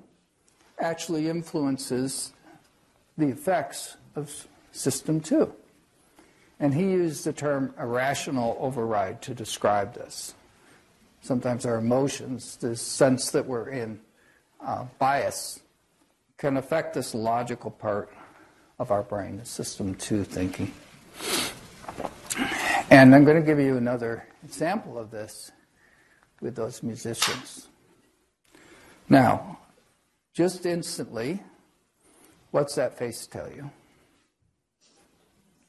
[0.79, 2.33] actually influences
[3.17, 5.53] the effects of system two.
[6.59, 10.33] And he used the term irrational override to describe this.
[11.21, 13.99] Sometimes our emotions, the sense that we're in
[14.59, 15.61] uh, bias,
[16.37, 18.11] can affect this logical part
[18.77, 20.71] of our brain, the system two thinking.
[22.89, 25.51] And I'm going to give you another example of this
[26.41, 27.67] with those musicians.
[29.07, 29.59] Now,
[30.33, 31.41] just instantly,
[32.51, 33.69] what's that face tell you?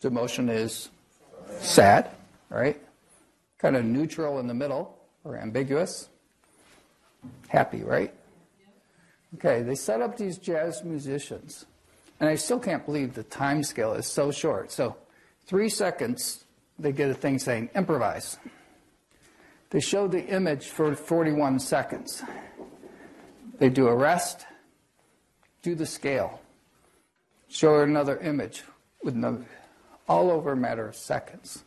[0.01, 0.89] The emotion is
[1.61, 2.11] sad,
[2.49, 2.81] right?
[3.59, 6.09] Kind of neutral in the middle or ambiguous.
[7.49, 8.13] Happy, right?
[9.37, 11.67] Okay, they set up these jazz musicians.
[12.21, 14.71] And I still can't believe the time scale is so short.
[14.71, 14.97] So,
[15.47, 16.45] three seconds,
[16.79, 18.39] they get a thing saying improvise.
[19.71, 22.23] They show the image for 41 seconds.
[23.59, 24.45] They do a rest,
[25.63, 26.41] do the scale,
[27.49, 28.65] show another image
[29.03, 29.45] with another,
[30.09, 31.65] all over a matter of seconds.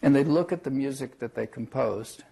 [0.00, 2.24] And they look at the music that they composed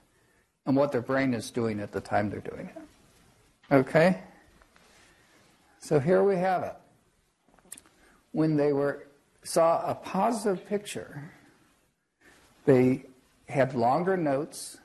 [0.67, 3.75] and what their brain is doing at the time they're doing it.
[3.75, 4.23] Okay?
[5.81, 6.77] So here we have it.
[8.31, 9.07] When they were
[9.43, 11.31] saw a positive picture,
[12.65, 13.05] they
[13.49, 14.79] had longer notes,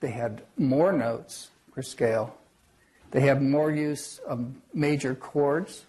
[0.00, 2.36] they had more notes per scale,
[3.10, 5.86] they had more use of major chords,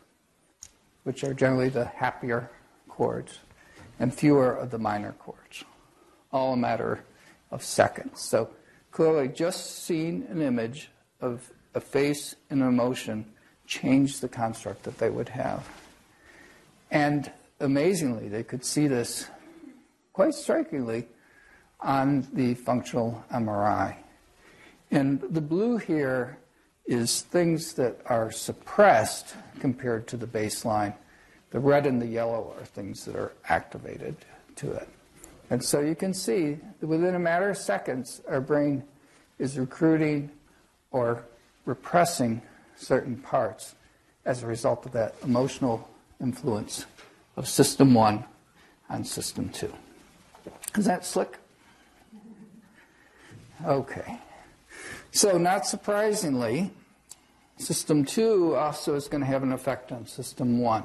[1.04, 2.50] which are generally the happier
[2.88, 3.40] chords,
[4.00, 5.64] and fewer of the minor chords.
[6.32, 7.04] All a matter
[7.52, 8.22] of seconds.
[8.22, 8.50] So
[8.92, 10.90] clearly, just seeing an image
[11.22, 13.26] of a face and an emotion
[13.66, 15.68] changed the construct that they would have.
[16.92, 19.28] And amazingly, they could see this
[20.14, 21.08] quite strikingly
[21.80, 23.96] on the functional MRI.
[24.90, 26.38] And the blue here
[26.86, 30.96] is things that are suppressed compared to the baseline.
[31.52, 34.16] The red and the yellow are things that are activated
[34.58, 34.88] to it.
[35.50, 38.84] And so you can see that within a matter of seconds, our brain
[39.40, 40.32] is recruiting
[40.92, 41.26] or
[41.66, 42.42] repressing
[42.76, 43.76] certain parts
[44.26, 45.90] as a result of that emotional
[46.22, 46.86] influence
[47.36, 48.26] of system one
[48.90, 49.74] on system two.
[50.76, 51.38] Is that slick?
[53.66, 54.20] Okay.
[55.12, 56.72] So, not surprisingly,
[57.58, 60.84] system two also is going to have an effect on system one.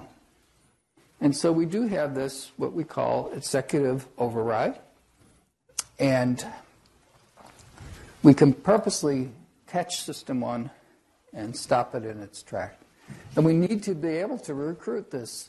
[1.20, 4.80] And so we do have this, what we call executive override.
[6.00, 6.44] And
[8.24, 9.30] we can purposely
[9.68, 10.70] catch system one
[11.32, 12.81] and stop it in its track.
[13.34, 15.48] And we need to be able to recruit this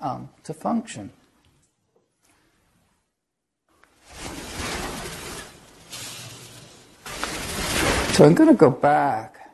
[0.00, 1.10] um, to function.
[8.12, 9.50] So I'm going to go back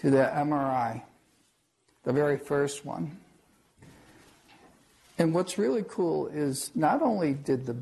[0.00, 1.02] to the MRI,
[2.04, 3.18] the very first one.
[5.18, 7.76] And what's really cool is not only did the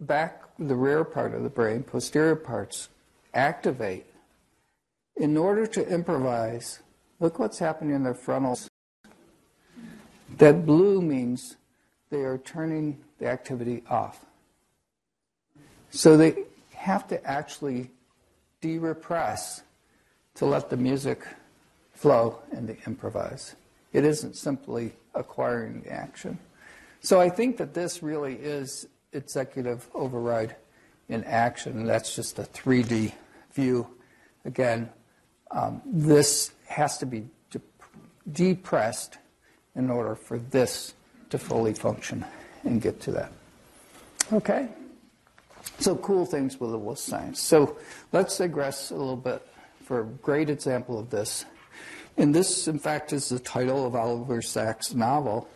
[0.00, 2.88] back, the rear part of the brain, posterior parts,
[3.34, 4.06] activate,
[5.16, 6.80] in order to improvise,
[7.20, 8.68] look what's happening in their frontals.
[10.36, 11.56] That blue means
[12.10, 14.24] they are turning the activity off.
[15.90, 17.90] So they have to actually
[18.60, 19.62] de-repress
[20.34, 21.26] to let the music
[21.92, 23.56] flow and they improvise.
[23.92, 26.38] It isn't simply acquiring the action.
[27.00, 30.56] So I think that this really is executive override
[31.08, 33.12] in action, that's just a 3D
[33.54, 33.86] view.
[34.44, 34.90] Again,
[35.50, 37.26] um, this has to be
[38.30, 39.18] depressed
[39.74, 40.94] in order for this
[41.30, 42.24] to fully function
[42.64, 43.32] and get to that.
[44.32, 44.68] Okay?
[45.80, 47.40] So, cool things with the science.
[47.40, 47.78] So,
[48.12, 49.46] let's digress a little bit
[49.84, 51.44] for a great example of this.
[52.16, 55.48] And this, in fact, is the title of Oliver Sacks' novel.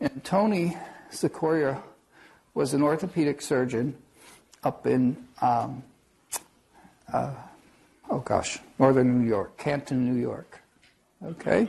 [0.00, 0.76] And Tony
[1.10, 1.82] Cicoria
[2.54, 3.96] was an orthopedic surgeon
[4.64, 5.82] up in, um,
[7.12, 7.34] uh,
[8.10, 10.60] oh gosh, northern New York, Canton, New York.
[11.24, 11.68] Okay?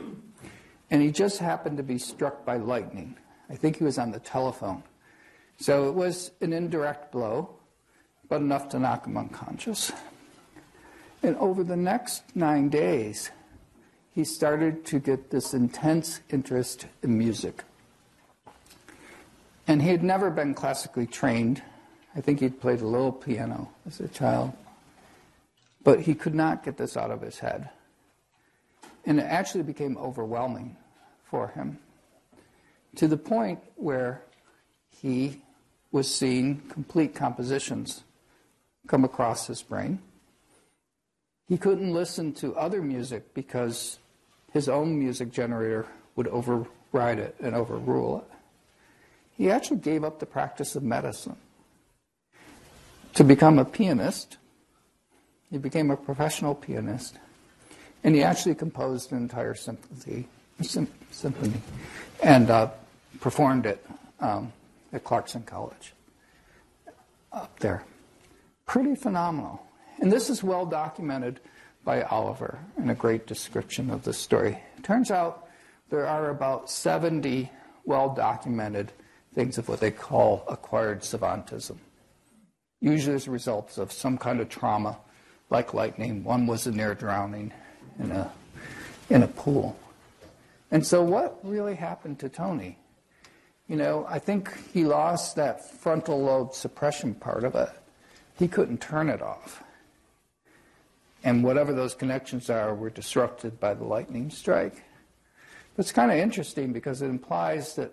[0.90, 3.16] And he just happened to be struck by lightning.
[3.48, 4.82] I think he was on the telephone.
[5.58, 7.50] So it was an indirect blow,
[8.28, 9.92] but enough to knock him unconscious.
[11.22, 13.30] And over the next nine days,
[14.14, 17.62] he started to get this intense interest in music.
[19.68, 21.62] And he had never been classically trained.
[22.16, 24.52] I think he'd played a little piano as a child.
[25.84, 27.70] But he could not get this out of his head.
[29.04, 30.76] And it actually became overwhelming
[31.24, 31.78] for him
[32.96, 34.22] to the point where
[35.00, 35.42] he
[35.90, 38.04] was seeing complete compositions
[38.86, 39.98] come across his brain.
[41.48, 43.98] He couldn't listen to other music because
[44.52, 48.36] his own music generator would override it and overrule it.
[49.36, 51.36] He actually gave up the practice of medicine
[53.14, 54.36] to become a pianist.
[55.52, 57.18] He became a professional pianist,
[58.02, 60.26] and he actually composed an entire symphony,
[60.62, 61.60] symphony
[62.22, 62.70] and uh,
[63.20, 63.84] performed it
[64.20, 64.50] um,
[64.94, 65.92] at Clarkson College
[67.30, 67.84] up there.
[68.64, 69.62] Pretty phenomenal.
[70.00, 71.38] And this is well documented
[71.84, 74.58] by Oliver in a great description of the story.
[74.78, 75.48] It turns out
[75.90, 77.50] there are about 70
[77.84, 78.90] well documented
[79.34, 81.76] things of what they call acquired savantism,
[82.80, 84.96] usually as a result of some kind of trauma
[85.52, 86.24] like lightning.
[86.24, 87.52] One was a near drowning
[88.00, 88.32] in a,
[89.08, 89.78] in a pool.
[90.72, 92.78] And so, what really happened to Tony?
[93.68, 97.70] You know, I think he lost that frontal lobe suppression part of it.
[98.38, 99.62] He couldn't turn it off
[101.24, 104.82] and whatever those connections are were disrupted by the lightning strike.
[105.78, 107.92] It's kind of interesting because it implies that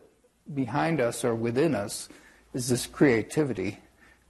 [0.53, 2.09] behind us or within us
[2.53, 3.77] is this creativity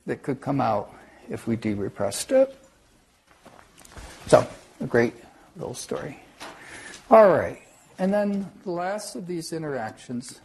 [0.06, 0.94] that could come out
[1.30, 2.58] if we de-repressed it.
[4.30, 4.48] So,
[4.80, 5.16] a great
[5.56, 6.20] little story.
[7.10, 7.60] All right,
[7.98, 10.40] and then the last of these interactions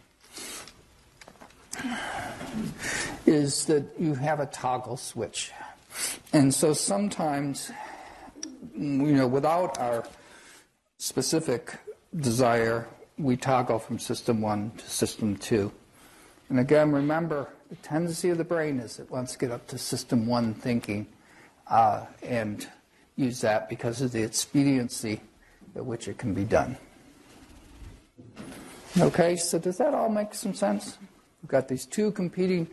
[3.27, 5.51] is that you have a toggle switch.
[6.33, 7.71] And so sometimes,
[8.75, 10.07] you know, without our
[10.97, 11.75] specific
[12.19, 12.87] desire,
[13.19, 15.71] we toggle from system one to system two.
[16.49, 19.77] And again, remember, the tendency of the brain is it wants to get up to
[19.77, 21.05] system one thinking
[21.67, 22.67] uh, and
[23.15, 25.21] use that because of the expediency
[25.75, 26.77] at which it can be done.
[28.97, 30.97] Okay, so does that all make some sense?
[31.43, 32.67] We've got these two competing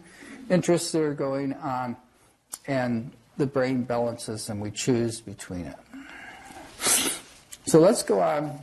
[0.51, 1.97] interests that are going on,
[2.67, 5.77] and the brain balances, and we choose between it.
[7.67, 8.61] So let's go on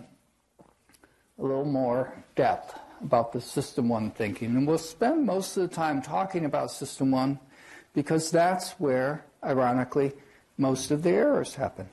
[1.37, 4.55] a little more depth about the system one thinking.
[4.55, 7.39] And we'll spend most of the time talking about system one
[7.93, 10.13] because that's where, ironically,
[10.59, 11.89] most of the errors happen.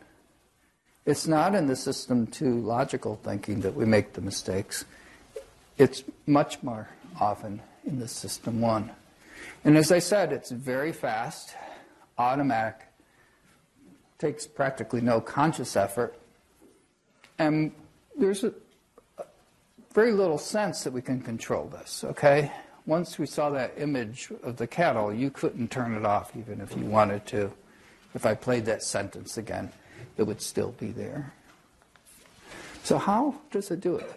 [1.07, 4.85] It's not in the system two logical thinking that we make the mistakes.
[5.79, 6.89] It's much more
[7.21, 8.91] often in the system one.
[9.65, 11.55] And as I said, it's very fast,
[12.19, 12.81] automatic,
[14.19, 16.19] takes practically no conscious effort,
[17.39, 17.71] and
[18.19, 18.53] there's a,
[19.93, 22.51] very little sense that we can control this, okay?
[22.85, 26.77] Once we saw that image of the cattle, you couldn't turn it off even if
[26.77, 27.53] you wanted to.
[28.17, 29.71] If I played that sentence again,
[30.17, 31.35] it would still be there.
[32.83, 34.11] So, how does it do it?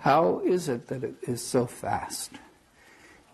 [0.00, 2.32] How is it that it is so fast?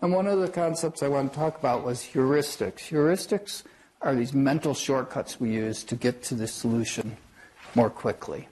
[0.01, 2.89] And one of the concepts I want to talk about was heuristics.
[2.89, 3.63] Heuristics
[4.01, 7.17] are these mental shortcuts we use to get to the solution
[7.75, 8.47] more quickly.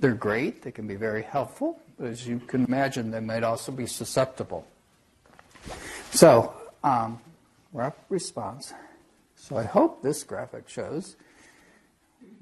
[0.00, 3.70] They're great, they can be very helpful, but as you can imagine, they might also
[3.70, 4.66] be susceptible.
[6.10, 6.52] So,
[6.82, 7.20] um,
[7.78, 8.72] up response.
[9.48, 11.16] So I hope this graphic shows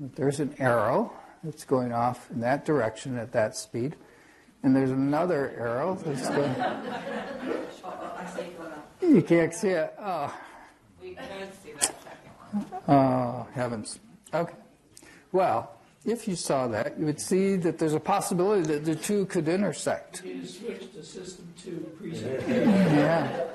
[0.00, 1.12] that there's an arrow
[1.44, 3.94] that's going off in that direction at that speed,
[4.64, 6.54] and there's another arrow that's going.
[9.00, 9.94] You can't see it.
[10.00, 10.36] Oh.
[11.00, 11.26] We could
[11.62, 12.82] see that second one.
[12.88, 14.00] Oh, heavens.
[14.34, 14.56] Okay.
[15.30, 15.70] Well,
[16.04, 19.46] if you saw that, you would see that there's a possibility that the two could
[19.46, 20.24] intersect.
[20.24, 22.68] You switch to system two presentation.
[22.68, 23.46] Yeah.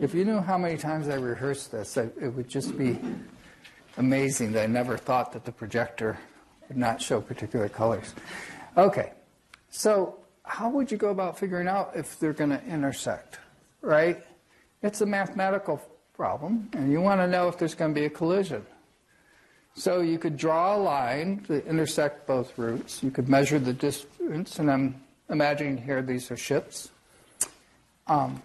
[0.00, 2.98] If you knew how many times I rehearsed this, I, it would just be
[3.96, 6.18] amazing that I never thought that the projector
[6.68, 8.14] would not show particular colors.
[8.76, 9.12] Okay.
[9.70, 13.38] So, how would you go about figuring out if they're going to intersect?
[13.80, 14.24] Right?
[14.82, 15.80] It's a mathematical
[16.14, 18.64] problem, and you want to know if there's going to be a collision.
[19.74, 23.02] So you could draw a line to intersect both routes.
[23.02, 26.90] You could measure the distance, and I'm imagining here these are ships.
[28.06, 28.42] Um,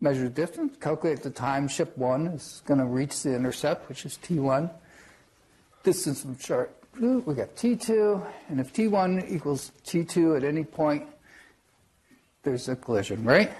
[0.00, 4.18] measure distance, calculate the time ship 1 is going to reach the intercept, which is
[4.22, 4.70] T1.
[5.82, 11.06] Distance from chart blue, we got T2, and if T1 equals T2 at any point,
[12.42, 13.52] there's a collision, right?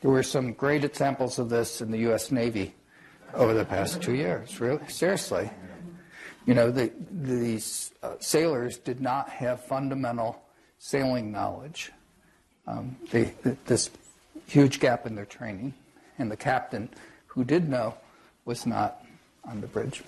[0.00, 2.30] There were some great examples of this in the U.S.
[2.30, 2.74] Navy
[3.32, 5.50] over the past two years, really, seriously.
[6.46, 10.42] You know, the, these uh, sailors did not have fundamental
[10.78, 11.90] sailing knowledge.
[12.66, 13.32] Um, they,
[13.64, 13.88] this
[14.46, 15.74] huge gap in their training,
[16.18, 16.88] and the captain,
[17.26, 17.94] who did know,
[18.44, 19.04] was not
[19.44, 20.02] on the bridge.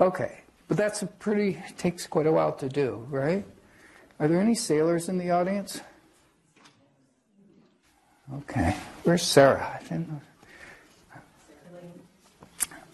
[0.00, 3.44] Okay, but that's a pretty takes quite a while to do, right?
[4.18, 5.80] Are there any sailors in the audience?
[8.34, 9.80] Okay, where's Sarah?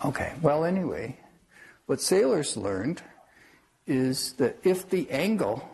[0.04, 1.16] Okay, well, anyway,
[1.86, 3.02] what sailors learned
[3.86, 5.68] is that if the angle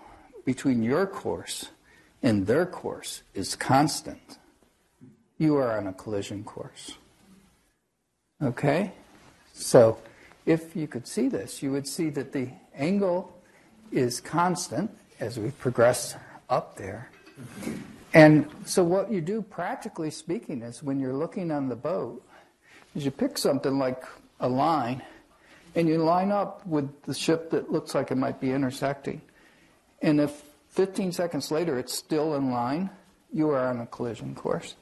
[0.44, 1.68] between your course
[2.24, 4.38] and their course is constant,
[5.36, 6.96] you are on a collision course.
[8.42, 8.92] Okay?
[9.52, 9.98] So,
[10.46, 13.38] if you could see this, you would see that the angle
[13.92, 16.16] is constant as we progress
[16.48, 17.10] up there.
[18.14, 22.24] And so, what you do, practically speaking, is when you're looking on the boat,
[22.94, 24.02] is you pick something like
[24.40, 25.02] a line
[25.74, 29.20] and you line up with the ship that looks like it might be intersecting.
[30.00, 30.42] And if
[30.74, 32.90] 15 seconds later it's still in line,
[33.32, 34.74] you are on a collision course.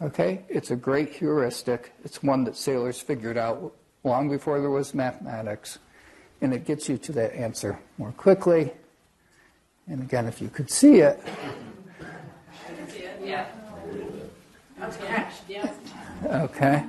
[0.00, 0.44] Okay?
[0.48, 1.92] It's a great heuristic.
[2.04, 5.80] It's one that sailors figured out long before there was mathematics.
[6.40, 8.72] And it gets you to that answer more quickly.
[9.88, 11.20] And again, if you could see it.
[12.00, 13.46] I can see it, yeah.
[14.80, 15.26] Okay.
[15.48, 15.72] Yeah.
[16.24, 16.84] Okay.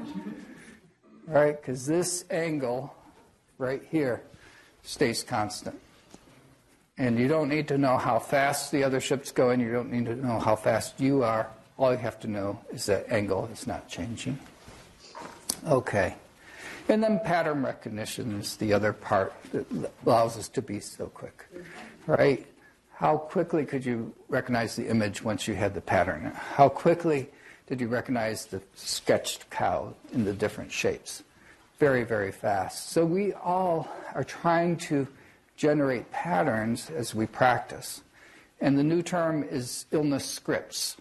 [1.27, 2.93] All right, because this angle
[3.57, 4.21] right here
[4.83, 5.79] stays constant.
[7.01, 9.59] And you don't need to know how fast the other ship's going.
[9.59, 11.49] You don't need to know how fast you are
[11.81, 14.37] all you have to know is that angle is not changing.
[15.67, 16.13] Okay.
[16.87, 19.65] And then pattern recognition is the other part that
[20.05, 21.45] allows us to be so quick,
[22.05, 22.45] right?
[22.93, 26.31] How quickly could you recognize the image once you had the pattern?
[26.35, 27.29] How quickly
[27.65, 31.23] did you recognize the sketched cow in the different shapes?
[31.79, 32.89] Very, very fast.
[32.89, 35.07] So we all are trying to
[35.61, 38.01] generate patterns as we practice.
[38.59, 40.97] And the new term is illness scripts.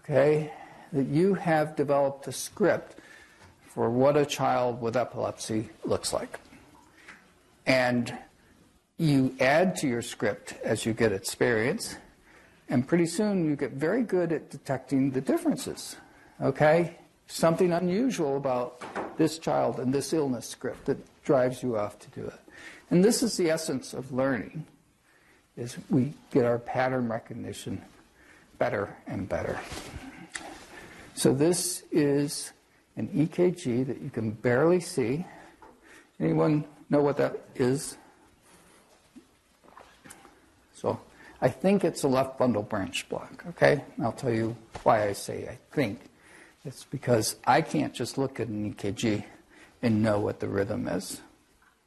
[0.00, 0.52] Okay?
[0.92, 2.96] That you have developed a script
[3.64, 6.38] for what a child with epilepsy looks like.
[7.64, 8.14] And
[8.98, 11.96] you add to your script as you get experience,
[12.68, 15.96] and pretty soon you get very good at detecting the differences.
[16.42, 16.98] Okay?
[17.26, 22.26] Something unusual about this child and this illness script that drives you off to do
[22.26, 22.41] it.
[22.92, 24.66] And this is the essence of learning
[25.56, 27.80] is we get our pattern recognition
[28.58, 29.58] better and better.
[31.14, 32.52] So this is
[32.98, 35.24] an EKG that you can barely see.
[36.20, 37.96] Anyone know what that is?
[40.74, 41.00] So
[41.40, 43.82] I think it's a left bundle branch block, okay?
[44.02, 45.98] I'll tell you why I say I think.
[46.66, 49.24] It's because I can't just look at an EKG
[49.80, 51.22] and know what the rhythm is.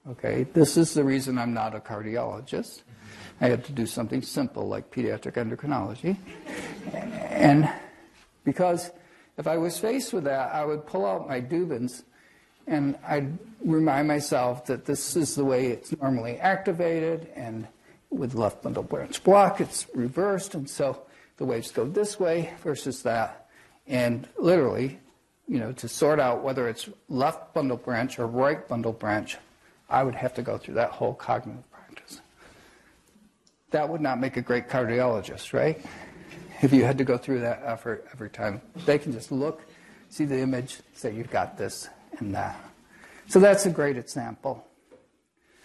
[0.07, 2.83] Okay, this is the reason I'm not a cardiologist.
[3.41, 6.17] I had to do something simple like pediatric endocrinology.
[6.93, 7.67] And
[8.43, 8.91] because
[9.37, 12.03] if I was faced with that, I would pull out my Dubins
[12.67, 17.67] and I'd remind myself that this is the way it's normally activated, and
[18.09, 21.03] with left bundle branch block, it's reversed, and so
[21.37, 23.47] the waves go this way versus that.
[23.85, 24.99] And literally,
[25.47, 29.37] you know, to sort out whether it's left bundle branch or right bundle branch,
[29.89, 32.21] I would have to go through that whole cognitive practice.
[33.71, 35.83] That would not make a great cardiologist, right?
[36.61, 38.61] if you had to go through that effort every time.
[38.85, 39.61] They can just look,
[40.09, 42.59] see the image, say you've got this and that.
[43.27, 44.65] So that's a great example.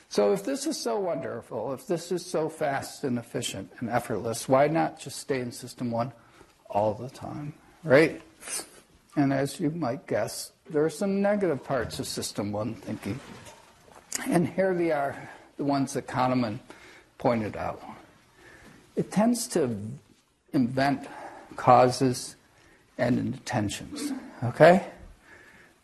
[0.08, 4.48] So if this is so wonderful, if this is so fast and efficient and effortless,
[4.48, 6.12] why not just stay in system one
[6.68, 7.54] all the time,
[7.84, 8.20] right?
[9.16, 13.20] And as you might guess, there are some negative parts of system one thinking.
[14.26, 16.58] And here they are, the ones that Kahneman
[17.18, 17.82] pointed out.
[18.96, 19.76] It tends to
[20.52, 21.06] invent
[21.56, 22.36] causes
[22.98, 24.12] and intentions.
[24.42, 24.86] Okay?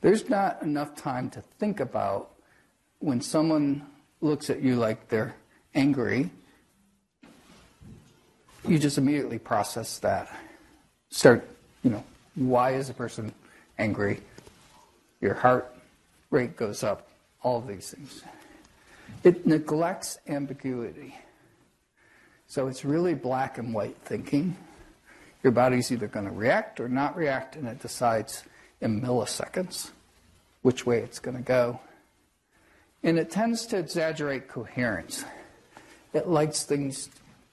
[0.00, 2.30] There's not enough time to think about
[2.98, 3.86] when someone
[4.20, 5.34] looks at you like they're
[5.74, 6.30] angry,
[8.66, 10.28] you just immediately process that.
[11.10, 11.48] Start,
[11.82, 13.32] you know, why is a person
[13.78, 14.20] angry?
[15.20, 15.72] Your heart
[16.30, 17.08] rate goes up,
[17.42, 18.22] all these things.
[19.22, 21.14] It neglects ambiguity.
[22.46, 24.56] So it's really black and white thinking.
[25.42, 28.44] Your body's either going to react or not react, and it decides
[28.80, 29.90] in milliseconds
[30.62, 31.80] which way it's going to go.
[33.02, 35.24] And it tends to exaggerate coherence.
[36.12, 37.08] It likes things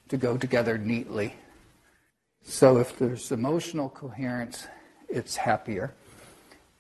[0.09, 1.36] to go together neatly.
[2.43, 4.67] So if there's emotional coherence,
[5.07, 5.93] it's happier.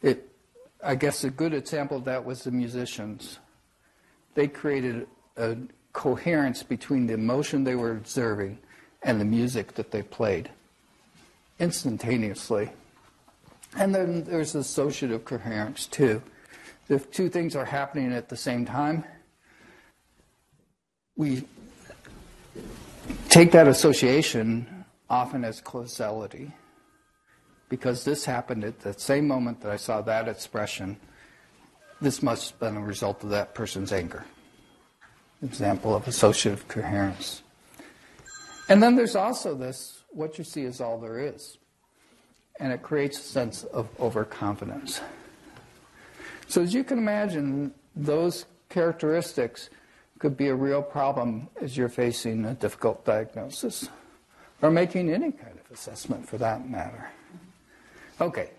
[0.01, 0.32] It,
[0.83, 3.39] I guess a good example of that was the musicians.
[4.35, 5.07] They created
[5.37, 5.55] a
[5.93, 8.57] coherence between the emotion they were observing
[9.01, 10.49] and the music that they played
[11.59, 12.71] instantaneously.
[13.77, 16.21] And then there's associative coherence too.
[16.89, 19.05] If two things are happening at the same time,
[21.15, 21.43] we
[23.29, 26.51] take that association often as causality.
[27.73, 30.95] Because this happened at the same moment that I saw that expression,
[31.99, 34.25] this must have been a result of that person's anger
[35.41, 37.41] example of associative coherence.
[38.69, 41.57] And then there's also this what you see is all there is.
[42.59, 45.01] And it creates a sense of overconfidence.
[46.47, 49.71] So, as you can imagine, those characteristics
[50.19, 53.89] could be a real problem as you're facing a difficult diagnosis
[54.61, 57.09] or making any kind of assessment for that matter.
[58.21, 58.51] Okay,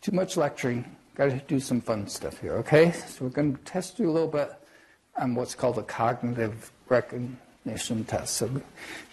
[0.00, 0.96] too much lecturing.
[1.14, 2.92] Got to do some fun stuff here, okay?
[2.92, 4.52] So, we're going to test you a little bit
[5.18, 8.36] on what's called a cognitive recognition test.
[8.36, 8.50] So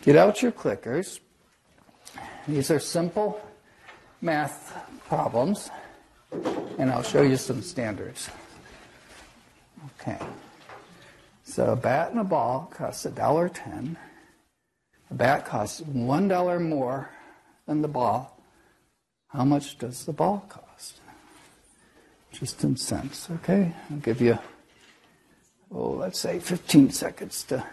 [0.02, 1.20] get out your clickers.
[2.48, 3.42] These are simple
[4.22, 4.76] math
[5.08, 5.70] problems,
[6.78, 8.30] and I'll show you some standards.
[10.00, 10.18] Okay.
[11.44, 13.96] So a bat and a ball costs $1.10.
[15.10, 17.10] A bat costs $1 more
[17.66, 18.33] than the ball.
[19.34, 21.00] How much does the ball cost?
[22.32, 23.74] Just in cents, okay?
[23.90, 24.38] I'll give you
[25.74, 27.66] oh, let's say 15 seconds to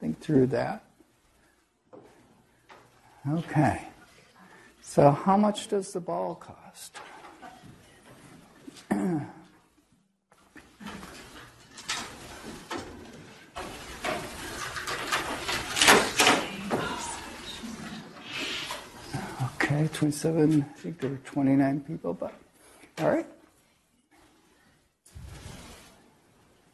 [0.00, 0.84] think through that.
[3.28, 3.82] Okay.
[4.82, 6.98] So, how much does the ball cost?
[19.74, 22.32] Okay, 27, I think there were 29 people, but
[23.00, 23.26] all right.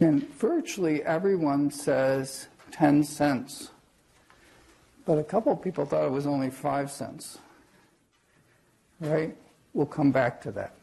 [0.01, 3.70] And virtually everyone says 10 cents.
[5.07, 7.38] But a couple people thought it was only 5 cents.
[9.01, 9.34] Right?
[9.72, 10.74] We'll come back to that.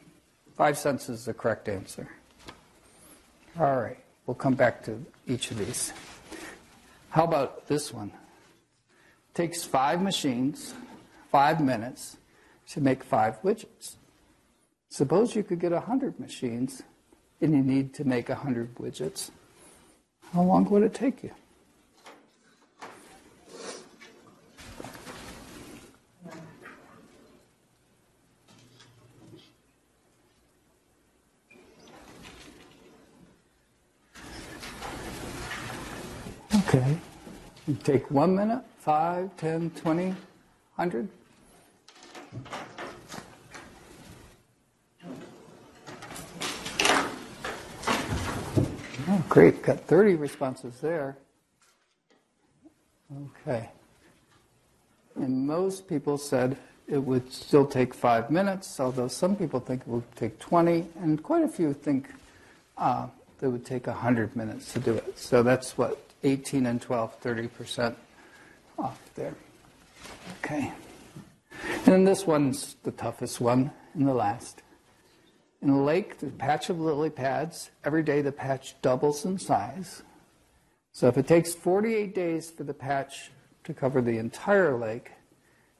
[0.55, 2.09] 5 cents is the correct answer.
[3.59, 5.93] All right, we'll come back to each of these.
[7.09, 8.11] How about this one?
[9.35, 10.73] Takes five machines,
[11.31, 12.17] five minutes
[12.69, 13.95] to make five widgets.
[14.89, 16.83] Suppose you could get 100 machines
[17.41, 19.31] and you need to make 100 widgets.
[20.33, 21.31] How long would it take you?
[36.67, 36.97] Okay.
[37.67, 40.13] You take one minute, five, ten, twenty,
[40.77, 41.09] hundred.
[49.09, 49.63] Oh, great.
[49.63, 51.17] Got 30 responses there.
[53.41, 53.69] Okay.
[55.15, 56.57] And most people said
[56.87, 61.23] it would still take five minutes, although some people think it would take 20, and
[61.23, 62.09] quite a few think
[62.77, 63.07] uh,
[63.41, 65.17] it would take 100 minutes to do it.
[65.17, 67.95] So that's what 18 and 12, 30%
[68.77, 69.33] off there.
[70.43, 70.71] Okay.
[71.85, 74.61] And this one's the toughest one and the last.
[75.61, 80.03] In a lake, the patch of lily pads, every day the patch doubles in size.
[80.91, 83.31] So if it takes 48 days for the patch
[83.63, 85.11] to cover the entire lake,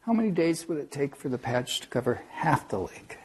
[0.01, 3.17] how many days would it take for the patch to cover half the lake?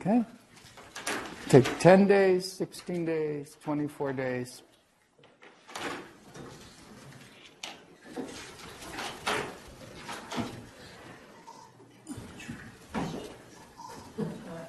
[0.00, 0.24] Okay.
[1.48, 4.62] Take 10 days, 16 days, 24 days.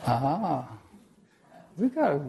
[0.07, 0.69] Ah,
[1.77, 2.21] we got a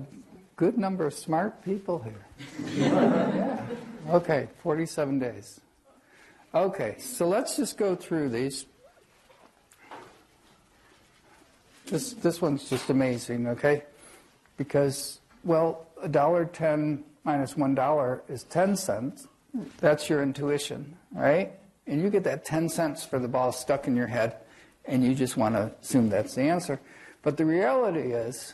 [0.57, 2.27] good number of smart people here.
[2.75, 3.65] yeah.
[4.09, 5.61] Okay, 47 days.
[6.53, 8.67] Okay, so let's just go through these.
[11.87, 13.85] This, this one's just amazing, okay?
[14.61, 19.27] Because, well, a dollar ten minus one dollar is ten cents.
[19.79, 21.53] That's your intuition, right?
[21.87, 24.37] And you get that ten cents for the ball stuck in your head,
[24.85, 26.79] and you just want to assume that's the answer.
[27.23, 28.53] But the reality is,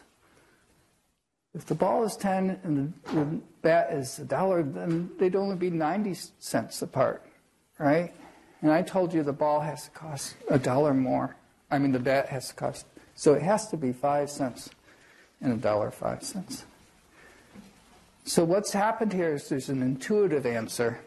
[1.56, 5.70] if the ball is ten and the, bat is a dollar, then they'd only be
[5.70, 7.26] ninety cents apart,
[7.80, 8.14] right?
[8.62, 11.34] And I told you the ball has to cost a dollar more.
[11.68, 12.86] I mean, the bat has to cost
[13.16, 14.68] so it has to be five cents
[15.40, 16.64] and a dollar five cents.
[18.24, 20.98] So what's happened here is there's an intuitive answer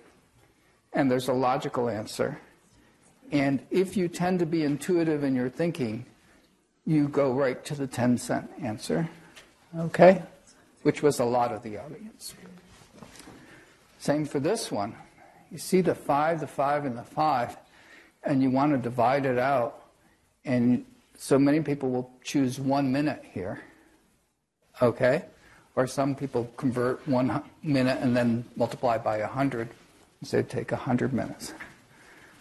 [0.93, 2.39] and there's a logical answer.
[3.31, 6.05] And if you tend to be intuitive in your thinking,
[6.85, 9.07] you go right to the 10 cent answer.
[9.77, 10.23] Okay?
[10.83, 12.33] Which was a lot of the audience.
[13.99, 14.95] Same for this one.
[15.51, 17.57] You see the 5, the 5, and the 5,
[18.23, 19.83] and you want to divide it out.
[20.45, 20.85] And
[21.17, 23.61] so many people will choose one minute here.
[24.81, 25.23] Okay?
[25.75, 29.69] Or some people convert one minute and then multiply by a 100
[30.19, 31.53] and say take a 100 minutes.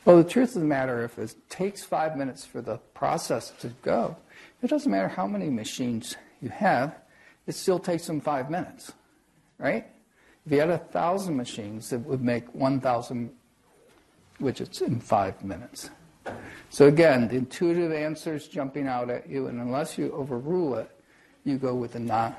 [0.04, 3.68] Well, the truth of the matter, if it takes five minutes for the process to
[3.82, 4.16] go,
[4.62, 6.94] it doesn't matter how many machines you have,
[7.46, 8.92] it still takes them five minutes,
[9.58, 9.86] right?
[10.46, 13.30] If you had a thousand machines, it would make 1,000
[14.40, 15.90] widgets in five minutes.
[16.70, 20.90] So again, the intuitive answer is jumping out at you, and unless you overrule it,
[21.48, 22.38] you go with the not.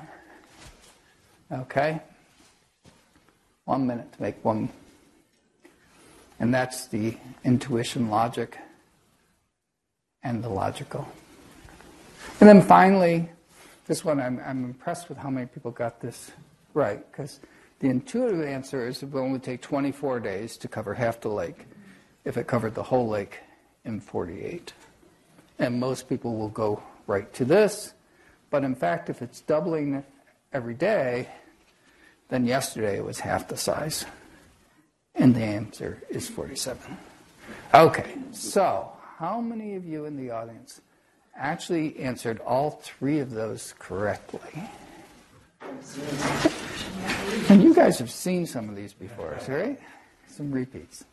[1.52, 2.00] Okay?
[3.64, 4.68] One minute to make one.
[6.38, 8.56] And that's the intuition logic
[10.22, 11.06] and the logical.
[12.40, 13.28] And then finally,
[13.86, 16.30] this one, I'm, I'm impressed with how many people got this
[16.72, 17.40] right, because
[17.80, 21.66] the intuitive answer is it would only take 24 days to cover half the lake
[22.24, 23.38] if it covered the whole lake
[23.84, 24.72] in 48.
[25.58, 27.92] And most people will go right to this.
[28.50, 30.04] But in fact, if it's doubling
[30.52, 31.28] every day,
[32.28, 34.04] then yesterday it was half the size.
[35.14, 36.96] And the answer is 47.
[37.74, 40.80] Okay, so how many of you in the audience
[41.36, 44.68] actually answered all three of those correctly?
[47.48, 49.78] And you guys have seen some of these before, right?
[50.26, 51.04] Some repeats.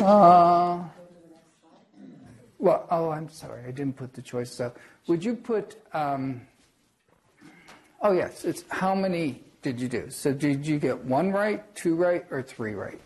[0.00, 0.84] Uh,
[2.64, 4.78] well, oh, I'm sorry, I didn't put the choices up.
[5.06, 6.40] Would you put, um,
[8.00, 10.08] oh, yes, it's how many did you do?
[10.08, 12.98] So did you get one right, two right, or three right?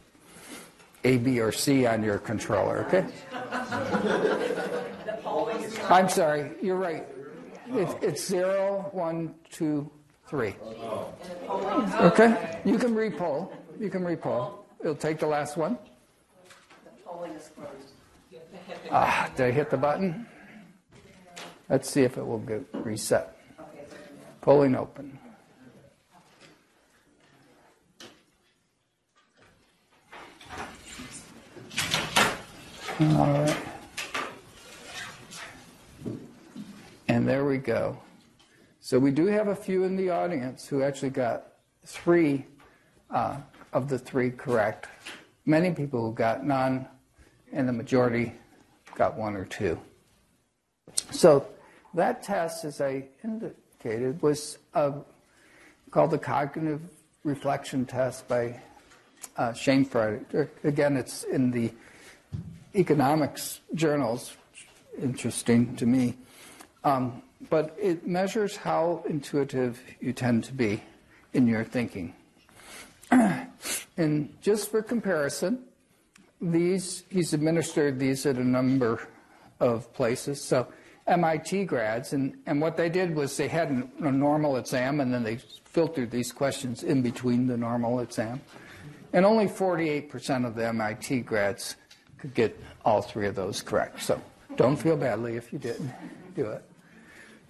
[1.03, 3.07] A, B, or C on your controller, okay?
[5.91, 7.05] I'm sorry, you're right.
[7.71, 9.91] It's, it's zero, one, two,
[10.29, 10.55] three.
[12.01, 13.51] Okay, you can repoll.
[13.81, 14.59] You can repoll.
[14.81, 15.79] It'll take the last one.
[18.91, 20.27] Ah, did I hit the button?
[21.69, 23.37] Let's see if it will get reset.
[24.41, 25.19] Pulling open.
[33.01, 33.57] All right.
[37.09, 37.99] And there we go.
[38.81, 41.49] So we do have a few in the audience who actually got
[41.85, 42.47] three
[43.11, 43.37] uh,
[43.75, 44.89] of the three correct.
[45.45, 46.89] Many people who got none,
[47.53, 48.33] and the majority
[48.99, 49.81] got one or two.
[51.13, 51.47] So
[51.95, 54.93] that test, as I indicated, was uh,
[55.91, 56.83] called the cognitive
[57.25, 58.61] reflection test by
[59.37, 60.51] uh, Shane Frederick.
[60.65, 61.73] Again, it's in the
[62.75, 64.37] economics journals,
[65.01, 66.17] interesting to me.
[66.85, 70.83] Um, but it measures how intuitive you tend to be
[71.33, 72.15] in your thinking.
[73.11, 75.65] and just for comparison,
[76.41, 79.01] these he's administered these at a number
[79.61, 80.43] of places.
[80.43, 80.69] So
[81.07, 83.71] MIT grads, and, and what they did was they had
[84.01, 88.41] a normal exam, and then they filtered these questions in between the normal exam.
[89.13, 91.77] And only 48% of the MIT grads
[92.19, 94.03] could get all three of those correct.
[94.03, 94.21] So
[94.57, 95.91] don't feel badly if you didn't
[96.35, 96.63] do it.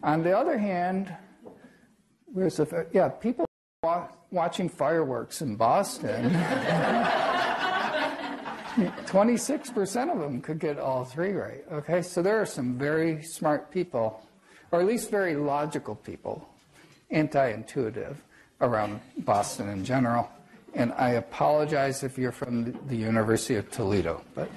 [0.04, 1.12] On the other hand,
[2.26, 3.44] where's the yeah people
[4.30, 6.26] watching fireworks in Boston.
[8.78, 11.64] 26% of them could get all three right.
[11.72, 14.26] Okay, so there are some very smart people,
[14.70, 16.48] or at least very logical people,
[17.10, 18.22] anti intuitive
[18.60, 20.28] around Boston in general.
[20.74, 24.50] And I apologize if you're from the University of Toledo, but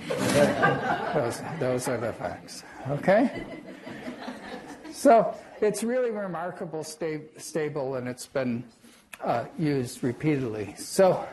[1.13, 2.63] those, those are the facts.
[2.89, 3.45] Okay?
[4.91, 8.63] So it's really remarkable, sta- stable, and it's been
[9.23, 10.75] uh, used repeatedly.
[10.77, 11.25] So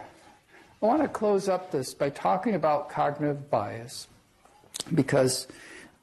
[0.81, 4.07] I want to close up this by talking about cognitive bias
[4.95, 5.49] because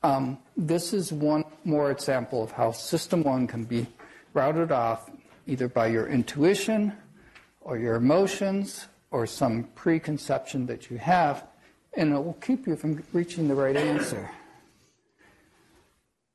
[0.04, 3.88] um, this is one more example of how system one can be
[4.34, 5.10] routed off
[5.48, 6.92] either by your intuition
[7.62, 11.46] or your emotions or some preconception that you have,
[11.94, 14.30] and it will keep you from reaching the right answer.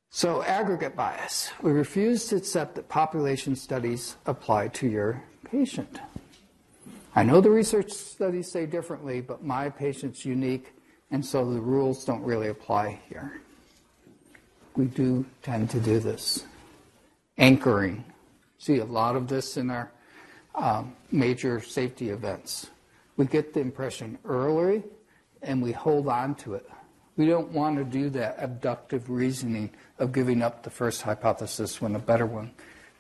[0.09, 1.51] So, aggregate bias.
[1.63, 6.01] We refuse to accept that population studies apply to your patient.
[7.15, 10.73] I know the research studies say differently, but my patient's unique,
[11.11, 13.41] and so the rules don't really apply here.
[14.77, 16.45] We do tend to do this.
[17.37, 18.05] Anchoring.
[18.59, 19.91] See a lot of this in our
[20.55, 22.69] um, major safety events.
[23.17, 24.85] We get the impression early
[25.43, 26.69] and we hold on to it.
[27.17, 31.97] We don't want to do that abductive reasoning of giving up the first hypothesis when
[31.97, 32.53] a better one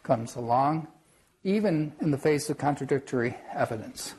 [0.02, 0.88] comes along
[1.44, 4.14] even in the face of contradictory evidence.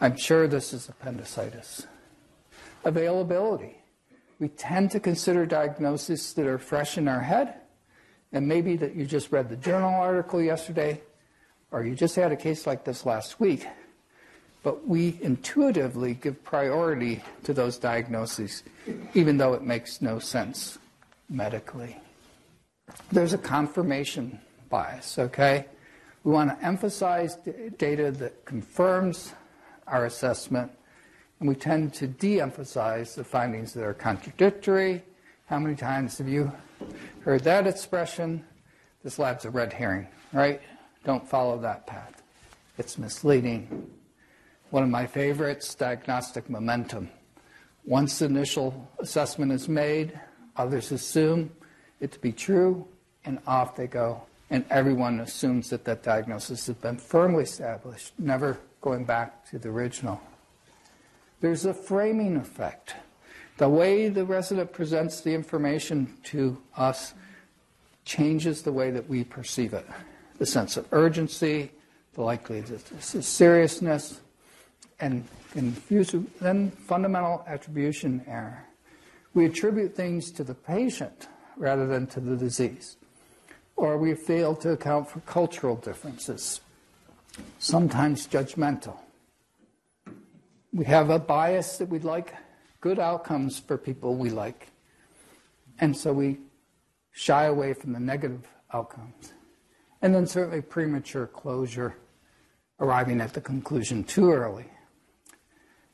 [0.00, 1.86] I'm sure this is appendicitis.
[2.84, 3.76] Availability.
[4.38, 7.54] We tend to consider diagnoses that are fresh in our head,
[8.32, 11.00] and maybe that you just read the journal article yesterday,
[11.70, 13.66] or you just had a case like this last week.
[14.62, 18.62] But we intuitively give priority to those diagnoses,
[19.14, 20.78] even though it makes no sense
[21.28, 22.00] medically.
[23.10, 25.66] There's a confirmation bias, okay?
[26.24, 27.36] We want to emphasize
[27.78, 29.32] data that confirms
[29.88, 30.70] our assessment,
[31.40, 35.02] and we tend to de emphasize the findings that are contradictory.
[35.46, 36.52] How many times have you
[37.24, 38.44] heard that expression?
[39.02, 40.60] This lab's a red herring, right?
[41.04, 42.22] Don't follow that path.
[42.78, 43.90] It's misleading.
[44.70, 47.10] One of my favorites, diagnostic momentum.
[47.84, 50.18] Once the initial assessment is made,
[50.56, 51.50] others assume
[51.98, 52.86] it to be true,
[53.24, 58.58] and off they go and everyone assumes that that diagnosis has been firmly established, never
[58.82, 60.20] going back to the original.
[61.40, 62.94] There's a framing effect.
[63.56, 67.14] The way the resident presents the information to us
[68.04, 69.86] changes the way that we perceive it.
[70.36, 71.72] The sense of urgency,
[72.12, 74.20] the likelihood of seriousness,
[75.00, 78.66] and confuse, then fundamental attribution error.
[79.32, 82.96] We attribute things to the patient rather than to the disease.
[83.76, 86.60] Or we fail to account for cultural differences,
[87.58, 88.96] sometimes judgmental.
[90.72, 92.34] We have a bias that we'd like
[92.80, 94.68] good outcomes for people we like.
[95.78, 96.38] And so we
[97.12, 99.32] shy away from the negative outcomes.
[100.00, 101.96] And then certainly premature closure,
[102.80, 104.66] arriving at the conclusion too early.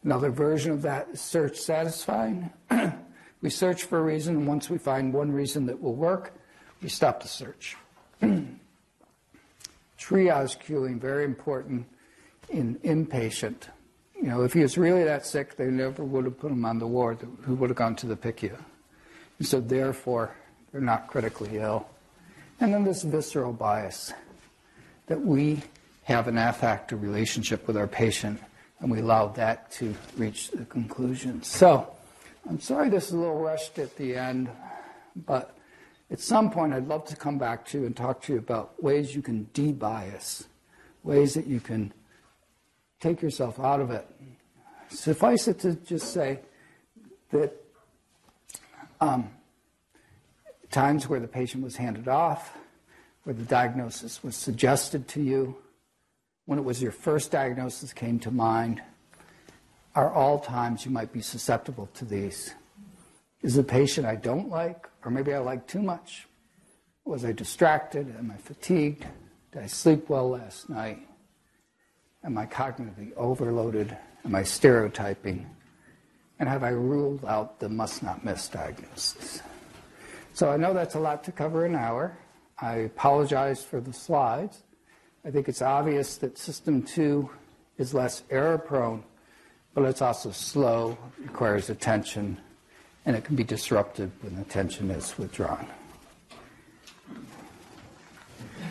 [0.03, 2.51] Another version of that is search satisficing.
[3.43, 6.33] we search for a reason, and once we find one reason that will work,
[6.83, 7.77] we stop the search.
[8.23, 8.57] Triage
[9.99, 11.87] cueing, very important
[12.49, 13.69] in inpatient.
[14.17, 16.79] You know, if he was really that sick, they never would have put him on
[16.79, 17.19] the ward.
[17.43, 18.57] Who would have gone to the PICU?
[19.39, 20.35] And so, therefore,
[20.73, 21.89] they're not critically ill.
[22.61, 24.13] And then this visceral bias
[25.07, 25.63] that we
[26.05, 28.41] have an affective relationship with our patient
[28.81, 31.43] and we allow that to reach the conclusion.
[31.43, 31.89] So,
[32.49, 34.49] I'm sorry this is a little rushed at the end,
[35.27, 35.58] but
[36.11, 38.83] at some point I'd love to come back to you and talk to you about
[38.83, 40.49] ways you can de-bias,
[41.03, 41.93] ways that you can
[43.01, 44.07] take yourself out of it.
[44.89, 46.41] Suffice it to just say
[47.31, 47.53] that
[49.01, 49.31] um,
[50.71, 52.57] times where the patient was handed off,
[53.25, 55.57] where the diagnosis was suggested to you,
[56.47, 58.81] when it was your first diagnosis came to mind,
[59.95, 62.55] are all times you might be susceptible to these.
[63.43, 66.27] Is the patient I don't like, or maybe I like too much?
[67.05, 68.15] Was I distracted?
[68.19, 69.07] Am I fatigued?
[69.53, 71.01] Did I sleep well last night?
[72.25, 73.97] Am I cognitively overloaded?
[74.25, 75.49] Am I stereotyping?
[76.39, 79.43] And have I ruled out the must not miss diagnosis?
[80.35, 82.17] So I know that's a lot to cover in an hour.
[82.61, 84.63] I apologize for the slides.
[85.25, 87.31] I think it's obvious that system two
[87.77, 89.03] is less error prone,
[89.75, 92.39] but it's also slow, requires attention,
[93.05, 95.67] and it can be disrupted when attention is withdrawn.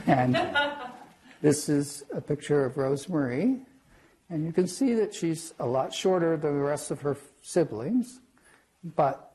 [0.06, 0.38] And
[1.42, 3.62] this is a picture of Rosemarie,
[4.30, 8.20] and you can see that she's a lot shorter than the rest of her siblings,
[8.84, 9.34] but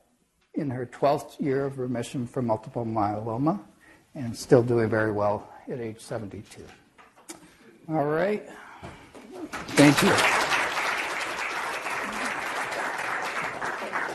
[0.53, 3.59] in her 12th year of remission from multiple myeloma
[4.15, 6.63] and still doing very well at age 72.
[7.89, 8.47] All right.
[9.75, 10.52] Thank you.